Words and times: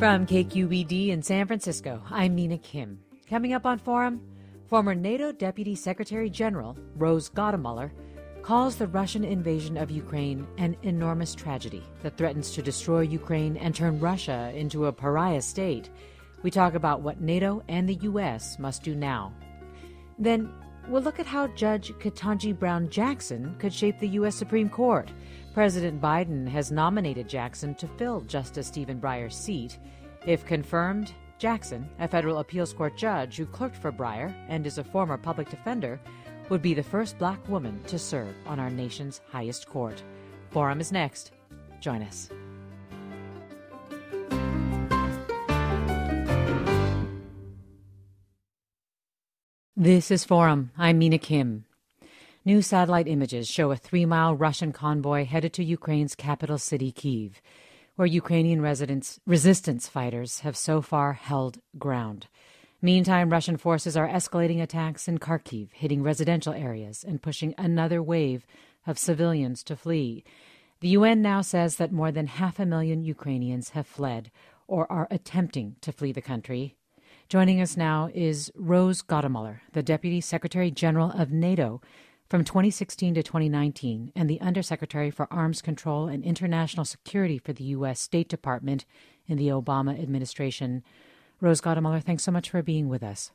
From 0.00 0.24
KQED 0.24 1.08
in 1.08 1.22
San 1.22 1.46
Francisco, 1.46 2.02
I'm 2.10 2.34
Mina 2.34 2.56
Kim. 2.56 3.00
Coming 3.28 3.52
up 3.52 3.66
on 3.66 3.78
Forum, 3.78 4.22
former 4.66 4.94
NATO 4.94 5.30
Deputy 5.30 5.74
Secretary 5.74 6.30
General 6.30 6.74
Rose 6.96 7.28
Gottemoeller 7.28 7.90
calls 8.40 8.76
the 8.76 8.86
Russian 8.86 9.24
invasion 9.24 9.76
of 9.76 9.90
Ukraine 9.90 10.46
an 10.56 10.74
enormous 10.84 11.34
tragedy 11.34 11.82
that 12.02 12.16
threatens 12.16 12.52
to 12.52 12.62
destroy 12.62 13.00
Ukraine 13.00 13.58
and 13.58 13.74
turn 13.74 14.00
Russia 14.00 14.50
into 14.54 14.86
a 14.86 14.92
pariah 14.92 15.42
state. 15.42 15.90
We 16.42 16.50
talk 16.50 16.72
about 16.72 17.02
what 17.02 17.20
NATO 17.20 17.62
and 17.68 17.86
the 17.86 17.96
U.S. 17.96 18.58
must 18.58 18.82
do 18.82 18.94
now. 18.94 19.34
Then 20.18 20.50
we'll 20.88 21.02
look 21.02 21.20
at 21.20 21.26
how 21.26 21.48
Judge 21.48 21.92
Ketanji 21.98 22.58
Brown 22.58 22.88
Jackson 22.88 23.54
could 23.58 23.74
shape 23.74 24.00
the 24.00 24.08
U.S. 24.08 24.34
Supreme 24.34 24.70
Court. 24.70 25.10
President 25.52 26.00
Biden 26.00 26.46
has 26.46 26.70
nominated 26.70 27.28
Jackson 27.28 27.74
to 27.74 27.88
fill 27.98 28.20
Justice 28.20 28.68
Stephen 28.68 29.00
Breyer's 29.00 29.34
seat. 29.34 29.78
If 30.24 30.46
confirmed, 30.46 31.12
Jackson, 31.38 31.88
a 31.98 32.06
federal 32.06 32.38
appeals 32.38 32.72
court 32.72 32.96
judge 32.96 33.36
who 33.36 33.46
clerked 33.46 33.76
for 33.76 33.90
Breyer 33.90 34.32
and 34.48 34.64
is 34.64 34.78
a 34.78 34.84
former 34.84 35.16
public 35.16 35.50
defender, 35.50 35.98
would 36.50 36.62
be 36.62 36.72
the 36.72 36.84
first 36.84 37.18
black 37.18 37.48
woman 37.48 37.82
to 37.88 37.98
serve 37.98 38.34
on 38.46 38.60
our 38.60 38.70
nation's 38.70 39.20
highest 39.28 39.66
court. 39.66 40.02
Forum 40.50 40.80
is 40.80 40.92
next. 40.92 41.32
Join 41.80 42.02
us. 42.02 42.28
This 49.76 50.10
is 50.10 50.24
Forum. 50.24 50.70
I'm 50.76 50.98
Mina 50.98 51.18
Kim. 51.18 51.64
New 52.50 52.62
satellite 52.62 53.06
images 53.06 53.46
show 53.46 53.70
a 53.70 53.76
three 53.76 54.04
mile 54.04 54.34
Russian 54.34 54.72
convoy 54.72 55.24
headed 55.24 55.52
to 55.52 55.62
Ukraine's 55.62 56.16
capital 56.16 56.58
city, 56.58 56.90
Kiev, 56.90 57.40
where 57.94 58.08
Ukrainian 58.08 58.60
residents, 58.60 59.20
resistance 59.24 59.86
fighters 59.86 60.40
have 60.40 60.56
so 60.56 60.82
far 60.82 61.12
held 61.12 61.60
ground. 61.78 62.26
Meantime, 62.82 63.30
Russian 63.30 63.56
forces 63.56 63.96
are 63.96 64.08
escalating 64.08 64.60
attacks 64.60 65.06
in 65.06 65.18
Kharkiv, 65.18 65.70
hitting 65.70 66.02
residential 66.02 66.52
areas 66.52 67.04
and 67.04 67.22
pushing 67.22 67.54
another 67.56 68.02
wave 68.02 68.44
of 68.84 68.98
civilians 68.98 69.62
to 69.62 69.76
flee. 69.76 70.24
The 70.80 70.88
UN 70.88 71.22
now 71.22 71.42
says 71.42 71.76
that 71.76 71.92
more 71.92 72.10
than 72.10 72.26
half 72.26 72.58
a 72.58 72.66
million 72.66 73.04
Ukrainians 73.04 73.70
have 73.76 73.86
fled 73.86 74.32
or 74.66 74.90
are 74.90 75.06
attempting 75.08 75.76
to 75.82 75.92
flee 75.92 76.10
the 76.10 76.20
country. 76.20 76.74
Joining 77.28 77.60
us 77.60 77.76
now 77.76 78.10
is 78.12 78.50
Rose 78.56 79.02
Gottemoeller, 79.02 79.60
the 79.72 79.84
Deputy 79.84 80.20
Secretary 80.20 80.72
General 80.72 81.12
of 81.12 81.30
NATO, 81.30 81.80
from 82.30 82.44
2016 82.44 83.14
to 83.14 83.24
2019 83.24 84.12
and 84.14 84.30
the 84.30 84.40
Undersecretary 84.40 85.10
for 85.10 85.30
Arms 85.32 85.60
Control 85.60 86.06
and 86.06 86.22
International 86.22 86.84
Security 86.84 87.38
for 87.38 87.52
the 87.52 87.64
U.S. 87.64 87.98
State 87.98 88.28
Department 88.28 88.84
in 89.26 89.36
the 89.36 89.48
Obama 89.48 90.00
administration. 90.00 90.84
Rose 91.40 91.60
Gottemoeller, 91.60 92.00
thanks 92.00 92.22
so 92.22 92.30
much 92.30 92.48
for 92.48 92.62
being 92.62 92.88
with 92.88 93.02
us. 93.02 93.32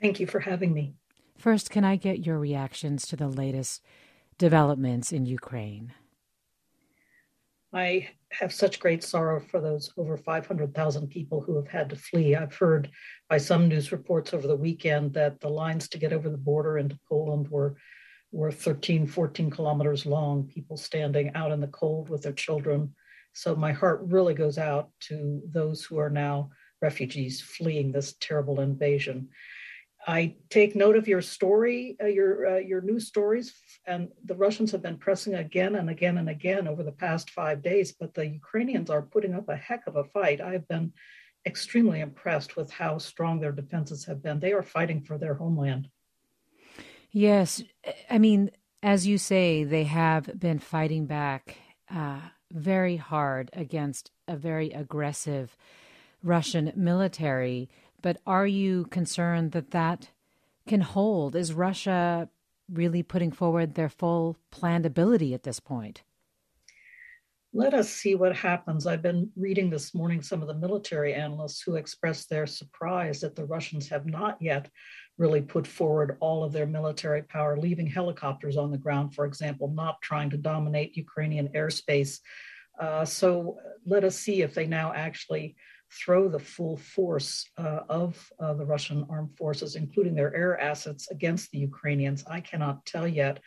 Thank 0.00 0.20
you 0.20 0.28
for 0.28 0.38
having 0.38 0.72
me. 0.72 0.94
First, 1.36 1.68
can 1.68 1.84
I 1.84 1.96
get 1.96 2.24
your 2.24 2.38
reactions 2.38 3.08
to 3.08 3.16
the 3.16 3.26
latest 3.26 3.82
developments 4.38 5.10
in 5.10 5.26
Ukraine? 5.26 5.92
I 7.72 8.08
have 8.30 8.52
such 8.52 8.78
great 8.78 9.02
sorrow 9.02 9.40
for 9.40 9.60
those 9.60 9.90
over 9.96 10.16
500,000 10.16 11.08
people 11.08 11.40
who 11.40 11.56
have 11.56 11.68
had 11.68 11.90
to 11.90 11.96
flee. 11.96 12.36
I've 12.36 12.54
heard 12.54 12.88
by 13.28 13.38
some 13.38 13.66
news 13.66 13.90
reports 13.90 14.32
over 14.32 14.46
the 14.46 14.54
weekend 14.54 15.12
that 15.14 15.40
the 15.40 15.48
lines 15.48 15.88
to 15.88 15.98
get 15.98 16.12
over 16.12 16.30
the 16.30 16.36
border 16.36 16.78
into 16.78 16.98
Poland 17.08 17.48
were 17.48 17.74
were 18.32 18.50
13, 18.50 19.06
14 19.06 19.50
kilometers 19.50 20.06
long, 20.06 20.48
people 20.48 20.76
standing 20.76 21.30
out 21.34 21.52
in 21.52 21.60
the 21.60 21.68
cold 21.68 22.08
with 22.08 22.22
their 22.22 22.32
children. 22.32 22.94
So 23.34 23.54
my 23.54 23.72
heart 23.72 24.00
really 24.04 24.34
goes 24.34 24.58
out 24.58 24.90
to 25.08 25.42
those 25.46 25.84
who 25.84 25.98
are 25.98 26.10
now 26.10 26.50
refugees 26.80 27.40
fleeing 27.40 27.92
this 27.92 28.14
terrible 28.18 28.60
invasion. 28.60 29.28
I 30.06 30.34
take 30.50 30.74
note 30.74 30.96
of 30.96 31.06
your 31.06 31.22
story, 31.22 31.96
uh, 32.02 32.06
your 32.06 32.56
uh, 32.56 32.58
your 32.58 32.80
news 32.80 33.06
stories, 33.06 33.54
and 33.86 34.08
the 34.24 34.34
Russians 34.34 34.72
have 34.72 34.82
been 34.82 34.98
pressing 34.98 35.34
again 35.34 35.76
and 35.76 35.88
again 35.88 36.18
and 36.18 36.28
again 36.28 36.66
over 36.66 36.82
the 36.82 36.90
past 36.90 37.30
five 37.30 37.62
days. 37.62 37.92
But 37.92 38.12
the 38.12 38.26
Ukrainians 38.26 38.90
are 38.90 39.02
putting 39.02 39.34
up 39.34 39.48
a 39.48 39.54
heck 39.54 39.86
of 39.86 39.94
a 39.94 40.04
fight. 40.04 40.40
I've 40.40 40.66
been 40.66 40.92
extremely 41.46 42.00
impressed 42.00 42.56
with 42.56 42.70
how 42.72 42.98
strong 42.98 43.38
their 43.38 43.52
defenses 43.52 44.04
have 44.06 44.22
been. 44.22 44.40
They 44.40 44.52
are 44.52 44.62
fighting 44.62 45.02
for 45.02 45.18
their 45.18 45.34
homeland. 45.34 45.88
Yes. 47.12 47.62
I 48.10 48.18
mean, 48.18 48.50
as 48.82 49.06
you 49.06 49.18
say, 49.18 49.64
they 49.64 49.84
have 49.84 50.38
been 50.38 50.58
fighting 50.58 51.06
back 51.06 51.58
uh, 51.94 52.20
very 52.50 52.96
hard 52.96 53.50
against 53.52 54.10
a 54.26 54.36
very 54.36 54.70
aggressive 54.70 55.56
Russian 56.22 56.72
military. 56.74 57.68
But 58.00 58.18
are 58.26 58.46
you 58.46 58.86
concerned 58.86 59.52
that 59.52 59.70
that 59.70 60.08
can 60.66 60.80
hold? 60.80 61.36
Is 61.36 61.52
Russia 61.52 62.28
really 62.70 63.02
putting 63.02 63.30
forward 63.30 63.74
their 63.74 63.88
full 63.88 64.36
planned 64.50 64.86
ability 64.86 65.34
at 65.34 65.42
this 65.42 65.60
point? 65.60 66.02
Let 67.54 67.74
us 67.74 67.90
see 67.90 68.14
what 68.14 68.34
happens. 68.34 68.86
I've 68.86 69.02
been 69.02 69.30
reading 69.36 69.68
this 69.68 69.94
morning 69.94 70.22
some 70.22 70.40
of 70.40 70.48
the 70.48 70.54
military 70.54 71.12
analysts 71.12 71.60
who 71.60 71.76
expressed 71.76 72.30
their 72.30 72.46
surprise 72.46 73.20
that 73.20 73.36
the 73.36 73.44
Russians 73.44 73.90
have 73.90 74.06
not 74.06 74.40
yet 74.40 74.70
really 75.18 75.42
put 75.42 75.66
forward 75.66 76.16
all 76.20 76.42
of 76.42 76.52
their 76.52 76.66
military 76.66 77.22
power, 77.22 77.56
leaving 77.56 77.86
helicopters 77.86 78.56
on 78.56 78.70
the 78.70 78.78
ground, 78.78 79.14
for 79.14 79.24
example, 79.26 79.68
not 79.68 80.00
trying 80.02 80.30
to 80.30 80.36
dominate 80.36 80.96
Ukrainian 80.96 81.48
airspace. 81.48 82.20
Uh, 82.80 83.04
so 83.04 83.58
let 83.86 84.04
us 84.04 84.16
see 84.16 84.42
if 84.42 84.54
they 84.54 84.66
now 84.66 84.92
actually 84.92 85.56
throw 85.92 86.28
the 86.28 86.38
full 86.38 86.76
force 86.76 87.50
uh, 87.58 87.80
of 87.88 88.32
uh, 88.40 88.54
the 88.54 88.64
Russian 88.64 89.06
armed 89.10 89.36
forces, 89.36 89.76
including 89.76 90.14
their 90.14 90.34
air 90.34 90.58
assets, 90.58 91.10
against 91.10 91.50
the 91.50 91.58
Ukrainians. 91.58 92.24
I 92.26 92.40
cannot 92.40 92.86
tell 92.86 93.06
yet. 93.06 93.40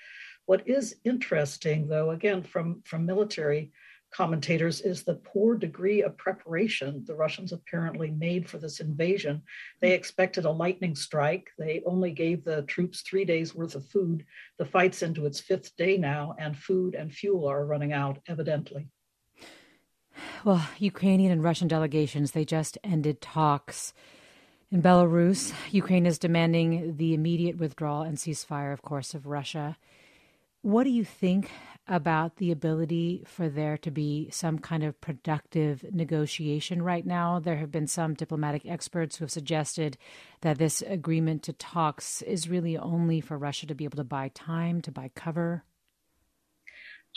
What 0.45 0.67
is 0.67 0.95
interesting, 1.03 1.87
though, 1.87 2.11
again, 2.11 2.43
from, 2.43 2.83
from 2.85 3.05
military 3.05 3.71
commentators 4.15 4.79
is 4.79 5.03
the 5.03 5.15
poor 5.15 5.55
degree 5.55 6.01
of 6.01 6.17
preparation 6.17 7.03
the 7.05 7.13
Russians 7.15 7.51
apparently 7.51 8.11
made 8.11 8.49
for 8.49 8.57
this 8.57 8.79
invasion. 8.79 9.41
They 9.81 9.89
hmm. 9.89 9.95
expected 9.95 10.45
a 10.45 10.51
lightning 10.51 10.95
strike. 10.95 11.49
They 11.59 11.81
only 11.85 12.11
gave 12.11 12.43
the 12.43 12.61
troops 12.63 13.01
three 13.01 13.25
days 13.25 13.53
worth 13.53 13.75
of 13.75 13.85
food. 13.87 14.25
The 14.57 14.65
fight's 14.65 15.03
into 15.03 15.25
its 15.25 15.41
fifth 15.41 15.75
day 15.75 15.97
now, 15.97 16.33
and 16.39 16.57
food 16.57 16.95
and 16.95 17.13
fuel 17.13 17.47
are 17.47 17.65
running 17.65 17.91
out, 17.91 18.19
evidently. 18.27 18.87
Well, 20.45 20.65
Ukrainian 20.77 21.31
and 21.33 21.43
Russian 21.43 21.67
delegations, 21.67 22.31
they 22.31 22.45
just 22.45 22.77
ended 22.83 23.19
talks. 23.19 23.93
In 24.71 24.81
Belarus, 24.81 25.53
Ukraine 25.71 26.05
is 26.05 26.17
demanding 26.17 26.95
the 26.95 27.13
immediate 27.13 27.57
withdrawal 27.57 28.03
and 28.03 28.17
ceasefire, 28.17 28.71
of 28.71 28.81
course, 28.81 29.13
of 29.13 29.27
Russia. 29.27 29.77
What 30.65 30.85
do 30.85 30.89
you 30.89 31.05
think 31.05 31.51
about 31.87 32.37
the 32.37 32.49
ability 32.49 33.23
for 33.27 33.49
there 33.49 33.77
to 33.77 33.91
be 33.91 34.29
some 34.31 34.57
kind 34.57 34.83
of 34.83 34.99
productive 34.99 35.85
negotiation 35.93 36.81
right 36.81 37.05
now? 37.05 37.37
There 37.37 37.57
have 37.57 37.71
been 37.71 37.85
some 37.85 38.15
diplomatic 38.15 38.65
experts 38.65 39.17
who 39.17 39.25
have 39.25 39.31
suggested 39.31 39.99
that 40.41 40.57
this 40.57 40.81
agreement 40.81 41.43
to 41.43 41.53
talks 41.53 42.23
is 42.23 42.49
really 42.49 42.79
only 42.79 43.21
for 43.21 43.37
Russia 43.37 43.67
to 43.67 43.75
be 43.75 43.83
able 43.83 43.97
to 43.97 44.03
buy 44.03 44.31
time, 44.33 44.81
to 44.81 44.91
buy 44.91 45.11
cover. 45.13 45.65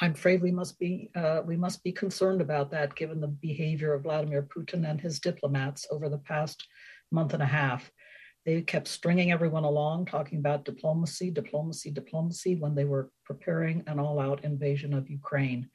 I'm 0.02 0.12
afraid 0.12 0.42
we 0.42 0.52
must 0.52 0.78
be 0.78 1.10
uh, 1.14 1.40
we 1.42 1.56
must 1.56 1.82
be 1.82 1.90
concerned 1.90 2.42
about 2.42 2.70
that, 2.72 2.96
given 2.96 3.18
the 3.18 3.28
behavior 3.28 3.94
of 3.94 4.02
Vladimir 4.02 4.42
Putin 4.42 4.86
and 4.86 5.00
his 5.00 5.20
diplomats 5.20 5.86
over 5.90 6.10
the 6.10 6.18
past 6.18 6.68
month 7.10 7.32
and 7.32 7.42
a 7.42 7.46
half. 7.46 7.90
They 8.48 8.62
kept 8.62 8.88
stringing 8.88 9.30
everyone 9.30 9.64
along, 9.64 10.06
talking 10.06 10.38
about 10.38 10.64
diplomacy, 10.64 11.30
diplomacy, 11.30 11.90
diplomacy, 11.90 12.54
when 12.54 12.74
they 12.74 12.86
were 12.86 13.10
preparing 13.26 13.82
an 13.86 14.00
all 14.00 14.18
out 14.18 14.42
invasion 14.42 14.94
of 14.94 15.10
Ukraine. 15.10 15.68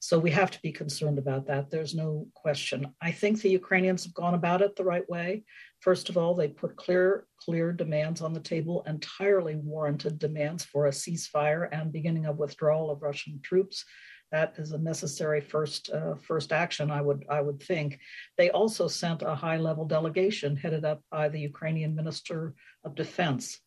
So 0.00 0.18
we 0.18 0.30
have 0.30 0.50
to 0.52 0.62
be 0.62 0.72
concerned 0.72 1.18
about 1.18 1.46
that. 1.48 1.70
There's 1.70 1.94
no 1.94 2.26
question. 2.32 2.94
I 3.02 3.12
think 3.12 3.42
the 3.42 3.50
Ukrainians 3.50 4.04
have 4.04 4.14
gone 4.14 4.32
about 4.32 4.62
it 4.62 4.74
the 4.74 4.84
right 4.84 5.06
way. 5.06 5.44
First 5.80 6.08
of 6.08 6.16
all, 6.16 6.34
they 6.34 6.48
put 6.48 6.76
clear, 6.76 7.26
clear 7.42 7.72
demands 7.72 8.22
on 8.22 8.32
the 8.32 8.40
table, 8.40 8.84
entirely 8.86 9.56
warranted 9.56 10.18
demands 10.18 10.64
for 10.64 10.86
a 10.86 10.92
ceasefire 10.92 11.68
and 11.72 11.92
beginning 11.92 12.24
of 12.24 12.38
withdrawal 12.38 12.90
of 12.90 13.02
Russian 13.02 13.38
troops 13.42 13.84
that 14.32 14.54
is 14.58 14.72
a 14.72 14.78
necessary 14.78 15.40
first 15.40 15.90
uh, 15.90 16.14
first 16.16 16.52
action 16.52 16.90
i 16.90 17.00
would 17.00 17.24
i 17.30 17.40
would 17.40 17.62
think. 17.62 17.98
They 18.36 18.50
also 18.50 18.88
sent 18.88 19.22
a 19.22 19.34
high 19.34 19.58
level 19.58 19.84
delegation 19.84 20.56
headed 20.56 20.84
up 20.84 21.02
by 21.10 21.28
the 21.28 21.40
ukrainian 21.40 21.94
minister 21.94 22.54
of 22.84 22.94
defense. 22.94 23.60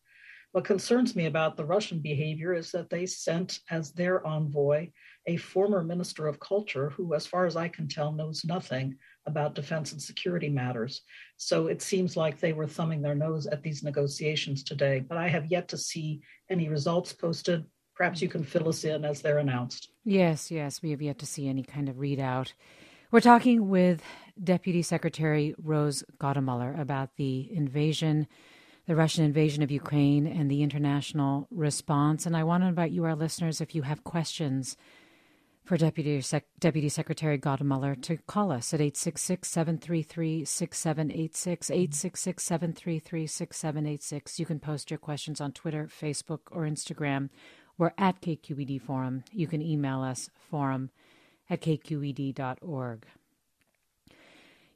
What 0.52 0.64
concerns 0.64 1.14
me 1.14 1.26
about 1.26 1.56
the 1.56 1.64
russian 1.64 2.00
behavior 2.00 2.54
is 2.54 2.70
that 2.72 2.90
they 2.90 3.06
sent 3.06 3.60
as 3.70 3.92
their 3.92 4.26
envoy 4.26 4.90
a 5.26 5.36
former 5.36 5.84
minister 5.84 6.26
of 6.26 6.40
culture 6.40 6.90
who 6.90 7.14
as 7.14 7.26
far 7.26 7.46
as 7.46 7.56
i 7.56 7.68
can 7.68 7.88
tell 7.88 8.12
knows 8.12 8.44
nothing 8.44 8.96
about 9.26 9.54
defense 9.54 9.92
and 9.92 10.00
security 10.00 10.48
matters. 10.48 11.02
So 11.36 11.66
it 11.66 11.82
seems 11.82 12.16
like 12.16 12.40
they 12.40 12.54
were 12.54 12.66
thumbing 12.66 13.02
their 13.02 13.14
nose 13.14 13.46
at 13.46 13.62
these 13.62 13.82
negotiations 13.82 14.64
today 14.64 15.04
but 15.08 15.18
i 15.18 15.28
have 15.28 15.46
yet 15.46 15.68
to 15.68 15.78
see 15.78 16.20
any 16.50 16.68
results 16.68 17.12
posted 17.12 17.64
perhaps 17.98 18.22
you 18.22 18.28
can 18.28 18.44
fill 18.44 18.68
us 18.68 18.84
in 18.84 19.04
as 19.04 19.20
they're 19.20 19.38
announced. 19.38 19.88
Yes, 20.04 20.52
yes, 20.52 20.80
we 20.80 20.92
have 20.92 21.02
yet 21.02 21.18
to 21.18 21.26
see 21.26 21.48
any 21.48 21.64
kind 21.64 21.88
of 21.88 21.96
readout. 21.96 22.52
We're 23.10 23.20
talking 23.20 23.68
with 23.68 24.02
Deputy 24.42 24.82
Secretary 24.82 25.54
Rose 25.58 26.04
Gottemoeller 26.18 26.78
about 26.80 27.16
the 27.16 27.52
invasion, 27.52 28.28
the 28.86 28.94
Russian 28.94 29.24
invasion 29.24 29.64
of 29.64 29.72
Ukraine, 29.72 30.28
and 30.28 30.48
the 30.48 30.62
international 30.62 31.48
response. 31.50 32.24
And 32.24 32.36
I 32.36 32.44
want 32.44 32.62
to 32.62 32.68
invite 32.68 32.92
you, 32.92 33.04
our 33.04 33.16
listeners, 33.16 33.60
if 33.60 33.74
you 33.74 33.82
have 33.82 34.04
questions 34.04 34.76
for 35.64 35.76
Deputy, 35.76 36.20
Sec- 36.20 36.46
Deputy 36.60 36.88
Secretary 36.88 37.36
Gottemoeller, 37.36 38.00
to 38.02 38.18
call 38.28 38.52
us 38.52 38.72
at 38.72 38.80
866 38.80 39.48
733 39.48 40.44
6786. 40.44 41.70
866 41.70 42.44
733 42.44 43.26
6786. 43.26 44.38
You 44.38 44.46
can 44.46 44.60
post 44.60 44.90
your 44.90 44.98
questions 44.98 45.40
on 45.40 45.50
Twitter, 45.50 45.88
Facebook, 45.88 46.40
or 46.52 46.62
Instagram 46.62 47.30
we're 47.78 47.92
at 47.96 48.20
KQED 48.20 48.82
Forum. 48.82 49.24
You 49.32 49.46
can 49.46 49.62
email 49.62 50.02
us 50.02 50.28
forum 50.50 50.90
at 51.48 51.62
kqed.org. 51.62 53.06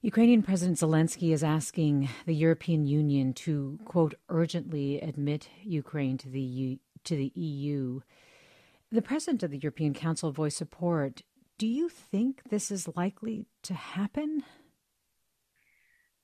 Ukrainian 0.01 0.43
President 0.43 0.79
Zelensky 0.79 1.33
is 1.33 1.45
asking 1.45 2.09
the 2.27 2.35
European 2.35 2.87
Union 2.87 3.33
to, 3.35 3.79
quote, 3.85 4.15
urgently 4.29 5.01
admit 5.01 5.49
Ukraine 5.63 6.19
to 6.19 6.29
the, 6.29 6.41
U- 6.41 6.79
to 7.05 7.15
the 7.15 7.33
EU. 7.35 8.01
The 8.91 9.03
president 9.03 9.43
of 9.43 9.53
the 9.53 9.59
European 9.59 9.95
Council 9.95 10.33
voiced 10.33 10.57
support. 10.57 11.23
Do 11.57 11.69
you 11.69 11.89
think 11.89 12.43
this 12.51 12.71
is 12.71 12.89
likely 12.97 13.47
to 13.63 13.75
happen? 13.75 14.43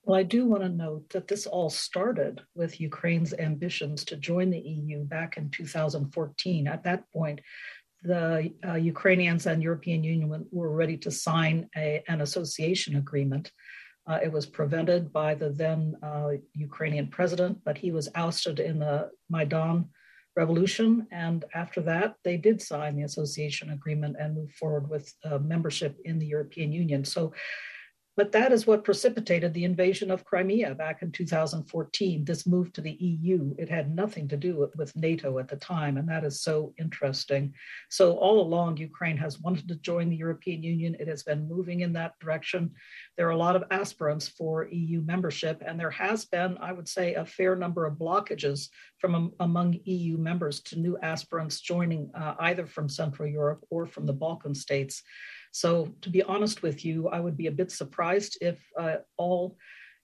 Well, 0.08 0.18
I 0.18 0.22
do 0.22 0.46
want 0.46 0.62
to 0.62 0.70
note 0.70 1.10
that 1.10 1.28
this 1.28 1.46
all 1.46 1.68
started 1.68 2.40
with 2.54 2.80
Ukraine's 2.80 3.34
ambitions 3.34 4.06
to 4.06 4.16
join 4.16 4.48
the 4.48 4.58
EU 4.58 5.04
back 5.04 5.36
in 5.36 5.50
2014. 5.50 6.66
At 6.66 6.84
that 6.84 7.04
point, 7.12 7.42
the 8.02 8.50
uh, 8.66 8.76
Ukrainians 8.76 9.44
and 9.44 9.62
European 9.62 10.02
Union 10.02 10.46
were 10.50 10.72
ready 10.72 10.96
to 10.96 11.10
sign 11.10 11.68
a, 11.76 12.02
an 12.08 12.22
association 12.22 12.96
agreement. 12.96 13.52
Uh, 14.06 14.18
it 14.22 14.32
was 14.32 14.46
prevented 14.46 15.12
by 15.12 15.34
the 15.34 15.50
then 15.50 15.94
uh, 16.02 16.30
Ukrainian 16.54 17.08
president, 17.08 17.58
but 17.62 17.76
he 17.76 17.90
was 17.92 18.08
ousted 18.14 18.60
in 18.60 18.78
the 18.78 19.10
Maidan 19.28 19.90
revolution. 20.34 21.06
And 21.12 21.44
after 21.54 21.82
that, 21.82 22.14
they 22.24 22.38
did 22.38 22.62
sign 22.62 22.96
the 22.96 23.02
association 23.02 23.72
agreement 23.72 24.16
and 24.18 24.36
move 24.36 24.52
forward 24.52 24.88
with 24.88 25.12
uh, 25.22 25.36
membership 25.36 25.98
in 26.06 26.18
the 26.18 26.28
European 26.28 26.72
Union. 26.72 27.04
So 27.04 27.34
but 28.18 28.32
that 28.32 28.50
is 28.50 28.66
what 28.66 28.82
precipitated 28.82 29.54
the 29.54 29.62
invasion 29.62 30.10
of 30.10 30.24
Crimea 30.24 30.74
back 30.74 31.02
in 31.02 31.12
2014. 31.12 32.24
This 32.24 32.48
move 32.48 32.72
to 32.72 32.80
the 32.80 32.96
EU, 32.98 33.54
it 33.56 33.70
had 33.70 33.94
nothing 33.94 34.26
to 34.26 34.36
do 34.36 34.68
with 34.74 34.96
NATO 34.96 35.38
at 35.38 35.46
the 35.46 35.54
time, 35.54 35.96
and 35.96 36.08
that 36.08 36.24
is 36.24 36.42
so 36.42 36.74
interesting. 36.80 37.54
So, 37.90 38.16
all 38.16 38.40
along, 38.40 38.78
Ukraine 38.78 39.16
has 39.18 39.38
wanted 39.38 39.68
to 39.68 39.76
join 39.76 40.10
the 40.10 40.16
European 40.16 40.64
Union. 40.64 40.96
It 40.98 41.06
has 41.06 41.22
been 41.22 41.46
moving 41.48 41.82
in 41.82 41.92
that 41.92 42.18
direction. 42.18 42.72
There 43.16 43.28
are 43.28 43.38
a 43.38 43.44
lot 43.46 43.54
of 43.54 43.62
aspirants 43.70 44.26
for 44.26 44.66
EU 44.66 45.00
membership, 45.00 45.62
and 45.64 45.78
there 45.78 45.92
has 45.92 46.24
been, 46.24 46.58
I 46.60 46.72
would 46.72 46.88
say, 46.88 47.14
a 47.14 47.24
fair 47.24 47.54
number 47.54 47.86
of 47.86 47.98
blockages 47.98 48.68
from 48.98 49.14
um, 49.14 49.32
among 49.38 49.78
EU 49.84 50.16
members 50.16 50.60
to 50.62 50.80
new 50.80 50.98
aspirants 51.02 51.60
joining 51.60 52.10
uh, 52.16 52.34
either 52.40 52.66
from 52.66 52.88
Central 52.88 53.28
Europe 53.28 53.64
or 53.70 53.86
from 53.86 54.06
the 54.06 54.12
Balkan 54.12 54.56
states. 54.56 55.04
So, 55.58 55.92
to 56.02 56.08
be 56.08 56.22
honest 56.22 56.62
with 56.62 56.84
you, 56.84 57.08
I 57.08 57.18
would 57.18 57.36
be 57.36 57.48
a 57.48 57.58
bit 57.60 57.72
surprised 57.72 58.38
if 58.40 58.64
uh, 58.78 58.98
all 59.16 59.56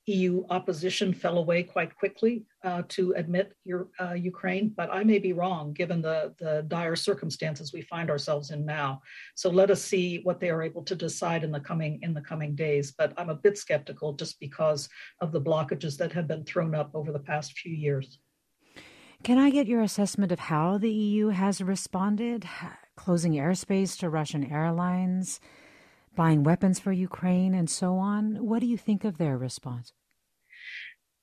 EU 0.07 0.45
opposition 0.51 1.15
fell 1.15 1.39
away 1.39 1.63
quite 1.63 1.95
quickly 1.95 2.45
uh, 2.65 2.83
to 2.89 3.13
admit 3.13 3.53
your, 3.65 3.87
uh, 4.01 4.15
Ukraine, 4.15 4.75
but 4.77 4.93
I 4.93 5.05
may 5.05 5.21
be 5.21 5.33
wrong 5.33 5.73
given 5.73 6.03
the, 6.03 6.35
the 6.41 6.65
dire 6.67 6.97
circumstances 6.97 7.73
we 7.73 7.83
find 7.83 8.11
ourselves 8.11 8.51
in 8.51 8.67
now. 8.67 9.01
So 9.37 9.49
let 9.49 9.71
us 9.71 9.81
see 9.81 10.23
what 10.25 10.41
they 10.41 10.51
are 10.51 10.61
able 10.61 10.83
to 10.83 10.97
decide 10.97 11.45
in 11.45 11.53
the 11.53 11.61
coming 11.61 12.01
in 12.03 12.15
the 12.15 12.21
coming 12.33 12.57
days. 12.57 12.93
But 12.99 13.13
I'm 13.17 13.31
a 13.31 13.37
bit 13.47 13.57
skeptical 13.57 14.13
just 14.13 14.41
because 14.41 14.89
of 15.21 15.31
the 15.31 15.41
blockages 15.41 15.97
that 15.99 16.13
have 16.15 16.27
been 16.27 16.45
thrown 16.45 16.75
up 16.75 16.91
over 16.95 17.13
the 17.13 17.27
past 17.31 17.57
few 17.57 17.73
years. 17.73 18.19
Can 19.23 19.39
I 19.39 19.51
get 19.51 19.69
your 19.69 19.83
assessment 19.83 20.33
of 20.33 20.41
how 20.51 20.79
the 20.79 20.93
EU 20.93 21.29
has 21.29 21.63
responded? 21.63 22.45
Closing 22.97 23.33
airspace 23.33 23.99
to 23.99 24.09
Russian 24.09 24.51
airlines, 24.51 25.41
buying 26.15 26.43
weapons 26.45 26.79
for 26.79 26.93
Ukraine, 26.93 27.55
and 27.55 27.69
so 27.69 27.97
on. 27.97 28.37
What 28.47 28.61
do 28.61 28.67
you 28.67 28.77
think 28.77 29.05
of 29.05 29.19
their 29.19 29.37
response? 29.37 29.93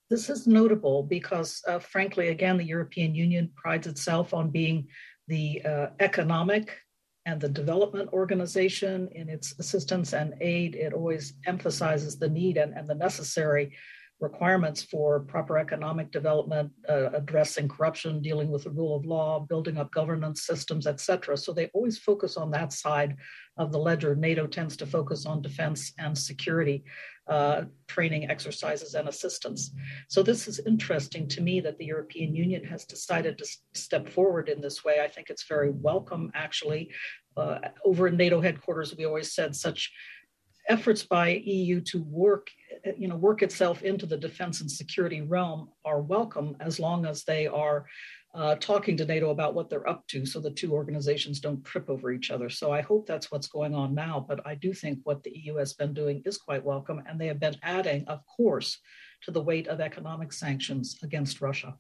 This 0.10 0.30
is 0.30 0.46
notable 0.46 1.04
because, 1.04 1.62
uh, 1.68 1.80
frankly, 1.80 2.28
again, 2.28 2.58
the 2.58 2.66
European 2.66 3.16
Union 3.16 3.50
prides 3.56 3.88
itself 3.88 4.34
on 4.34 4.50
being 4.50 4.88
the 5.28 5.62
uh, 5.64 5.88
economic 6.02 6.78
and 7.26 7.40
the 7.40 7.48
development 7.48 8.10
organization 8.12 9.08
in 9.14 9.30
its 9.30 9.58
assistance 9.60 10.14
and 10.14 10.34
aid. 10.42 10.76
It 10.76 10.94
always 10.94 11.36
emphasizes 11.46 12.18
the 12.18 12.30
need 12.30 12.58
and, 12.58 12.74
and 12.74 12.90
the 12.90 12.96
necessary 12.96 13.74
requirements 14.22 14.84
for 14.84 15.20
proper 15.22 15.58
economic 15.58 16.12
development, 16.12 16.72
uh, 16.88 17.10
addressing 17.14 17.68
corruption, 17.68 18.22
dealing 18.22 18.50
with 18.52 18.64
the 18.64 18.70
rule 18.70 18.96
of 18.96 19.04
law, 19.04 19.40
building 19.40 19.78
up 19.78 19.92
governance 19.92 20.44
systems, 20.44 20.86
et 20.86 21.00
cetera. 21.00 21.36
So 21.36 21.52
they 21.52 21.68
always 21.74 21.98
focus 21.98 22.38
on 22.38 22.52
that 22.52 22.72
side 22.72 23.18
of 23.58 23.72
the 23.72 23.80
ledger. 23.80 24.16
NATO 24.16 24.48
tends 24.48 24.78
to 24.78 24.86
focus 24.86 25.26
on 25.26 25.42
defense 25.42 25.92
and 25.98 26.16
security, 26.16 26.84
uh, 27.28 27.64
training 27.88 28.30
exercises 28.30 28.94
and 28.94 29.08
assistance. 29.10 29.72
So 30.08 30.22
this 30.24 30.48
is 30.48 30.60
interesting 30.60 31.28
to 31.30 31.42
me 31.42 31.60
that 31.62 31.78
the 31.78 31.86
European 31.86 32.36
Union 32.36 32.64
has 32.66 32.86
decided 32.86 33.38
to 33.40 33.46
step 33.74 34.08
forward 34.08 34.50
in 34.50 34.62
this 34.62 34.84
way. 34.86 34.96
I 35.04 35.08
think 35.08 35.30
it's 35.30 35.48
very 35.48 35.72
welcome, 35.72 36.32
actually. 36.36 36.92
Uh, 37.36 37.60
over 37.86 38.08
in 38.08 38.18
NATO 38.18 38.40
headquarters, 38.42 38.96
we 38.96 39.06
always 39.06 39.34
said 39.34 39.56
such 39.56 39.92
efforts 40.68 41.04
by 41.04 41.42
EU 41.46 41.82
to 41.82 42.04
work, 42.04 42.50
you 42.98 43.08
know, 43.08 43.16
work 43.16 43.42
itself 43.42 43.82
into 43.84 44.06
the 44.06 44.18
defense 44.18 44.62
and 44.62 44.72
security 44.72 45.22
realm 45.22 45.70
are 45.86 46.02
welcome 46.02 46.56
as 46.60 46.80
long 46.80 47.06
as 47.06 47.24
they 47.24 47.48
are 47.48 47.86
uh, 48.34 48.56
talking 48.56 48.96
to 48.96 49.06
NATO 49.06 49.32
about 49.32 49.54
what 49.54 49.70
they're 49.70 49.90
up 49.90 50.08
to 50.08 50.26
so 50.26 50.40
the 50.40 50.52
two 50.52 50.74
organizations 50.74 51.40
don't 51.40 51.64
trip 51.66 51.90
over 51.90 52.12
each 52.12 52.32
other. 52.32 52.50
So 52.50 52.72
I 52.72 52.82
hope 52.82 53.06
that's 53.06 53.32
what's 53.32 53.48
going 53.48 53.76
on 53.76 53.94
now. 53.94 54.26
But 54.26 54.46
I 54.46 54.56
do 54.56 54.74
think 54.74 55.00
what 55.04 55.22
the 55.24 55.32
EU 55.38 55.56
has 55.56 55.74
been 55.74 55.94
doing 55.94 56.22
is 56.26 56.38
quite 56.38 56.64
welcome. 56.64 57.04
And 57.08 57.20
they 57.20 57.28
have 57.28 57.40
been 57.40 57.58
adding, 57.62 58.06
of 58.08 58.22
course, 58.26 58.78
to 59.24 59.32
the 59.32 59.42
weight 59.42 59.68
of 59.68 59.82
economic 59.82 60.32
sanctions 60.32 60.98
against 61.04 61.42
Russia. 61.42 61.76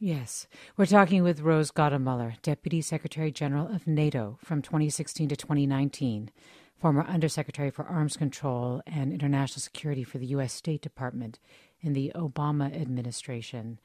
Yes. 0.00 0.48
We're 0.76 0.86
talking 0.86 1.22
with 1.22 1.40
Rose 1.40 1.70
Gottemoeller, 1.70 2.42
Deputy 2.42 2.80
Secretary 2.80 3.30
General 3.30 3.72
of 3.72 3.86
NATO 3.86 4.38
from 4.42 4.60
2016 4.60 5.28
to 5.28 5.36
2019 5.36 6.30
former 6.78 7.02
Undersecretary 7.02 7.70
for 7.70 7.84
Arms 7.84 8.16
Control 8.16 8.82
and 8.86 9.12
International 9.12 9.60
Security 9.60 10.04
for 10.04 10.18
the 10.18 10.26
U.S. 10.26 10.52
State 10.52 10.82
Department 10.82 11.38
in 11.80 11.92
the 11.92 12.12
Obama 12.14 12.74
administration. 12.74 13.78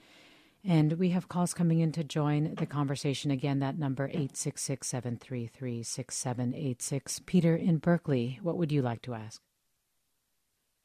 And 0.64 0.94
we 0.94 1.10
have 1.10 1.30
calls 1.30 1.54
coming 1.54 1.80
in 1.80 1.92
to 1.94 2.04
join 2.04 2.56
the 2.56 2.66
conversation. 2.66 3.32
Again, 3.32 3.60
that 3.60 3.80
number 3.80 4.08
866 4.08 4.94
Peter 7.26 7.56
in 7.56 7.78
Berkeley, 7.78 8.40
what 8.42 8.58
would 8.58 8.72
you 8.72 8.82
like 8.82 9.02
to 9.04 9.14
ask? 9.14 9.42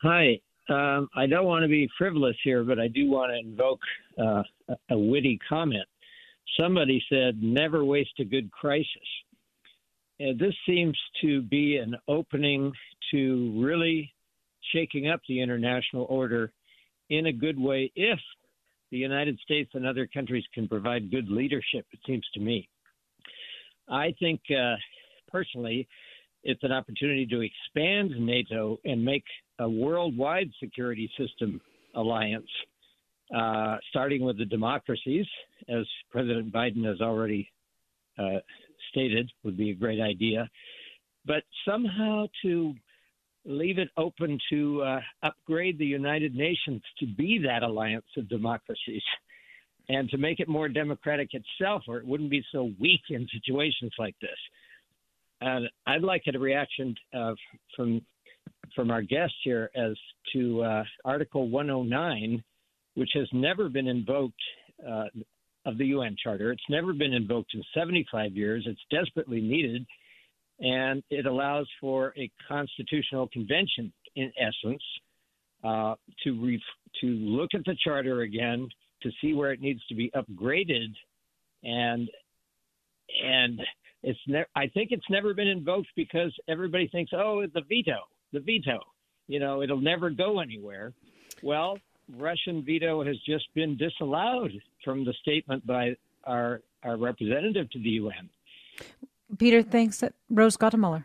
Hi. 0.03 0.41
Um, 0.69 1.09
I 1.15 1.27
don't 1.27 1.45
want 1.45 1.63
to 1.63 1.69
be 1.69 1.89
frivolous 1.99 2.37
here, 2.43 2.65
but 2.65 2.79
I 2.79 2.89
do 2.89 3.11
want 3.11 3.33
to 3.33 3.39
invoke 3.39 3.81
uh, 4.19 4.43
a 4.91 4.99
witty 4.99 5.39
comment. 5.49 5.87
Somebody 6.59 7.03
said, 7.11 7.43
never 7.43 7.85
waste 7.85 8.19
a 8.21 8.25
good 8.25 8.51
crisis. 8.53 8.87
And 10.21 10.38
this 10.38 10.54
seems 10.66 10.97
to 11.23 11.42
be 11.42 11.76
an 11.76 11.97
opening 12.09 12.73
to 13.11 13.62
really 13.62 14.12
shaking 14.73 15.09
up 15.09 15.21
the 15.28 15.40
international 15.40 16.06
order 16.09 16.52
in 17.11 17.26
a 17.26 17.33
good 17.33 17.59
way 17.59 17.92
if 17.97 18.18
the 18.90 18.97
United 18.97 19.38
States 19.40 19.71
and 19.75 19.87
other 19.87 20.06
countries 20.06 20.44
can 20.54 20.68
provide 20.68 21.11
good 21.11 21.28
leadership, 21.28 21.87
it 21.92 21.99
seems 22.06 22.25
to 22.35 22.40
me. 22.40 22.68
I 23.88 24.14
think 24.18 24.40
uh, 24.50 24.76
personally, 25.30 25.87
it's 26.44 26.62
an 26.62 26.73
opportunity 26.73 27.26
to 27.26 27.40
expand 27.40 28.12
NATO 28.18 28.78
and 28.85 29.04
make 29.04 29.25
a 29.59 29.68
worldwide 29.68 30.50
security 30.62 31.11
system 31.18 31.61
alliance, 31.94 32.49
uh, 33.35 33.76
starting 33.90 34.23
with 34.25 34.38
the 34.38 34.44
democracies, 34.44 35.26
as 35.68 35.87
President 36.11 36.52
Biden 36.52 36.85
has 36.85 37.00
already 37.00 37.50
uh, 38.18 38.38
stated, 38.95 39.31
would 39.43 39.57
be 39.57 39.71
a 39.71 39.75
great 39.75 40.01
idea. 40.01 40.49
But 41.27 41.43
somehow 41.67 42.27
to 42.43 42.75
leave 43.45 43.79
it 43.79 43.89
open 43.97 44.39
to 44.51 44.83
uh, 44.83 45.01
upgrade 45.23 45.79
the 45.79 45.87
United 45.87 46.35
Nations 46.35 46.83
to 47.01 47.07
be 47.07 47.39
that 47.47 47.63
alliance 47.63 48.07
of 48.17 48.29
democracies 48.29 49.03
and 49.89 50.09
to 50.11 50.17
make 50.17 50.41
it 50.41 50.49
more 50.49 50.69
democratic 50.69 51.31
itself, 51.33 51.83
or 51.89 51.99
it 51.99 52.07
wouldn't 52.07 52.31
be 52.31 52.43
so 52.53 52.71
weak 52.81 53.03
in 53.11 53.27
situations 53.33 53.93
like 53.99 54.15
this. 54.21 54.31
And 55.41 55.69
I'd 55.87 56.03
like 56.03 56.23
a 56.33 56.39
reaction 56.39 56.95
uh, 57.13 57.35
from 57.77 58.01
from 58.75 58.91
our 58.91 59.03
guest 59.03 59.35
here 59.45 59.71
as 59.77 59.93
to 60.33 60.63
uh, 60.63 60.85
Article 61.05 61.49
109, 61.49 62.43
which 62.95 63.11
has 63.15 63.29
never 63.33 63.69
been 63.69 63.87
invoked 63.87 64.41
uh, 64.87 65.05
of 65.64 65.78
the 65.78 65.87
UN 65.87 66.16
Charter. 66.23 66.52
It's 66.52 66.62
never 66.68 66.92
been 66.92 67.12
invoked 67.12 67.54
in 67.54 67.62
75 67.75 68.37
years. 68.37 68.66
It's 68.66 68.80
desperately 68.90 69.40
needed 69.40 69.87
and 70.61 71.02
it 71.11 71.26
allows 71.26 71.68
for 71.80 72.14
a 72.16 72.30
constitutional 72.49 73.28
convention, 73.28 73.92
in 74.16 74.33
essence, 74.38 74.83
uh, 75.64 75.94
to 76.23 76.40
re- 76.40 76.62
to 77.00 77.06
look 77.06 77.50
at 77.54 77.64
the 77.64 77.76
charter 77.83 78.21
again 78.21 78.68
to 79.02 79.11
see 79.21 79.35
where 79.35 79.52
it 79.52 79.61
needs 79.61 79.85
to 79.88 79.94
be 79.94 80.11
upgraded, 80.14 80.92
and 81.62 82.09
and 83.23 83.61
it's 84.02 84.18
ne- 84.26 84.44
I 84.54 84.68
think 84.68 84.92
it's 84.92 85.09
never 85.11 85.35
been 85.35 85.49
invoked 85.49 85.88
because 85.97 86.33
everybody 86.49 86.88
thinks, 86.88 87.12
oh, 87.14 87.44
the 87.52 87.62
veto, 87.68 87.99
the 88.33 88.40
veto, 88.40 88.80
you 89.26 89.40
know, 89.40 89.62
it'll 89.62 89.80
never 89.80 90.11
go 90.11 90.40
anywhere. 90.40 90.92
Well, 91.42 91.78
Russian 92.13 92.65
veto 92.65 93.05
has 93.05 93.17
just 93.27 93.47
been 93.55 93.77
disallowed 93.77 94.53
from 94.85 95.05
the 95.05 95.13
statement 95.21 95.67
by 95.67 95.97
our 96.25 96.63
our 96.83 96.97
representative 96.97 97.71
to 97.71 97.79
the 97.79 97.91
UN. 97.91 98.29
Peter, 99.39 99.63
thanks. 99.63 100.05
Rose 100.31 100.57
Gottemoeller. 100.57 101.05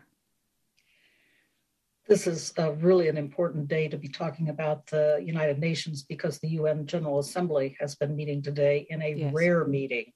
This 2.06 2.26
is 2.26 2.52
uh, 2.58 2.72
really 2.72 3.08
an 3.08 3.16
important 3.16 3.68
day 3.68 3.86
to 3.88 3.96
be 3.96 4.08
talking 4.08 4.48
about 4.48 4.86
the 4.88 5.22
United 5.24 5.60
Nations 5.60 6.02
because 6.02 6.38
the 6.38 6.48
UN 6.48 6.84
General 6.84 7.20
Assembly 7.20 7.76
has 7.78 7.94
been 7.94 8.16
meeting 8.16 8.42
today 8.42 8.86
in 8.90 9.00
a 9.00 9.14
yes. 9.14 9.32
rare 9.32 9.64
meeting, 9.64 10.12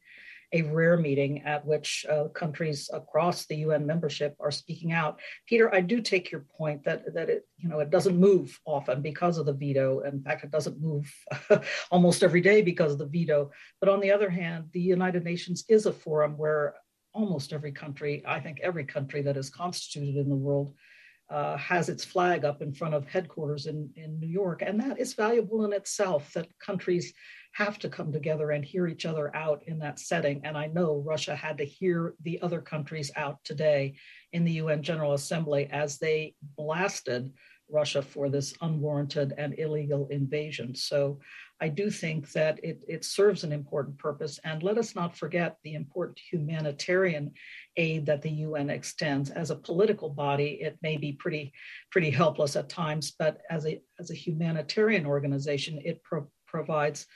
a 0.55 0.63
rare 0.63 0.97
meeting 0.97 1.43
at 1.43 1.67
which 1.67 2.07
uh, 2.09 2.29
countries 2.29 2.89
across 2.93 3.45
the 3.45 3.57
UN 3.57 3.85
membership 3.85 4.37
are 4.41 4.53
speaking 4.53 4.93
out. 4.93 5.21
Peter, 5.47 5.75
I 5.75 5.81
do 5.81 6.01
take 6.01 6.31
your 6.31 6.47
point 6.57 6.85
that 6.85 7.13
that 7.13 7.29
it 7.29 7.47
you 7.59 7.69
know 7.69 7.81
it 7.81 7.91
doesn't 7.91 8.17
move 8.17 8.59
often 8.65 9.03
because 9.03 9.37
of 9.37 9.47
the 9.47 9.53
veto. 9.53 10.01
In 10.01 10.23
fact, 10.23 10.45
it 10.45 10.53
doesn't 10.53 10.81
move 10.81 11.13
almost 11.91 12.23
every 12.23 12.41
day 12.41 12.63
because 12.63 12.93
of 12.93 12.99
the 12.99 13.07
veto. 13.07 13.51
But 13.81 13.91
on 13.91 14.01
the 14.01 14.13
other 14.13 14.31
hand, 14.31 14.71
the 14.73 14.81
United 14.81 15.25
Nations 15.25 15.65
is 15.69 15.87
a 15.87 15.93
forum 15.93 16.39
where 16.39 16.75
almost 17.13 17.53
every 17.53 17.73
country, 17.73 18.23
I 18.27 18.41
think 18.41 18.61
every 18.61 18.85
country 18.85 19.23
that 19.23 19.37
is 19.37 19.51
constituted 19.51 20.17
in 20.17 20.29
the 20.29 20.37
world, 20.37 20.75
uh, 21.31 21.57
has 21.57 21.89
its 21.89 22.05
flag 22.05 22.45
up 22.45 22.61
in 22.61 22.73
front 22.73 22.95
of 22.95 23.07
headquarters 23.07 23.67
in, 23.67 23.89
in 23.97 24.21
New 24.21 24.29
York. 24.29 24.63
And 24.63 24.79
that 24.81 25.01
is 25.01 25.15
valuable 25.15 25.65
in 25.65 25.73
itself 25.73 26.33
that 26.35 26.49
countries 26.59 27.13
have 27.55 27.79
to 27.79 27.89
come 27.89 28.13
together 28.13 28.51
and 28.51 28.65
hear 28.65 28.89
each 28.89 29.07
other 29.07 29.35
out 29.35 29.63
in 29.67 29.79
that 29.79 30.01
setting. 30.01 30.41
And 30.45 30.59
I 30.59 30.67
know 30.67 31.03
Russia 31.07 31.37
had 31.37 31.59
to 31.59 31.65
hear 31.65 32.15
the 32.23 32.43
other 32.43 32.61
countries 32.61 33.13
out 33.15 33.39
today 33.45 33.95
in 34.33 34.45
the 34.45 34.53
UN 34.53 34.83
General 34.83 35.13
Assembly 35.13 35.69
as 35.71 35.99
they 35.99 36.35
blasted 36.57 37.33
Russia 37.71 38.03
for 38.03 38.29
this 38.29 38.55
unwarranted 38.61 39.35
and 39.39 39.57
illegal 39.57 40.09
invasion. 40.09 40.75
So 40.75 41.21
I 41.61 41.69
do 41.69 41.91
think 41.91 42.33
that 42.33 42.59
it, 42.65 42.81
it 42.89 43.05
serves 43.05 43.45
an 43.45 43.53
important 43.53 43.99
purpose. 43.99 44.41
And 44.45 44.65
let 44.65 44.77
us 44.77 44.97
not 44.97 45.17
forget 45.17 45.57
the 45.63 45.75
important 45.75 46.19
humanitarian 46.19 47.31
aid 47.77 48.05
that 48.07 48.21
the 48.21 48.31
UN 48.31 48.69
extends. 48.69 49.31
As 49.31 49.51
a 49.51 49.57
political 49.57 50.11
body, 50.11 50.59
it 50.61 50.77
may 50.83 50.97
be 50.97 51.13
pretty, 51.13 51.53
pretty 51.93 52.11
helpless 52.11 52.57
at 52.57 52.69
times, 52.69 53.15
but 53.17 53.43
as 53.49 53.65
a, 53.65 53.81
as 54.01 54.11
a 54.11 54.15
humanitarian 54.15 55.07
organization, 55.07 55.81
it 55.85 56.03
pro- 56.03 56.29
provides 56.49 57.07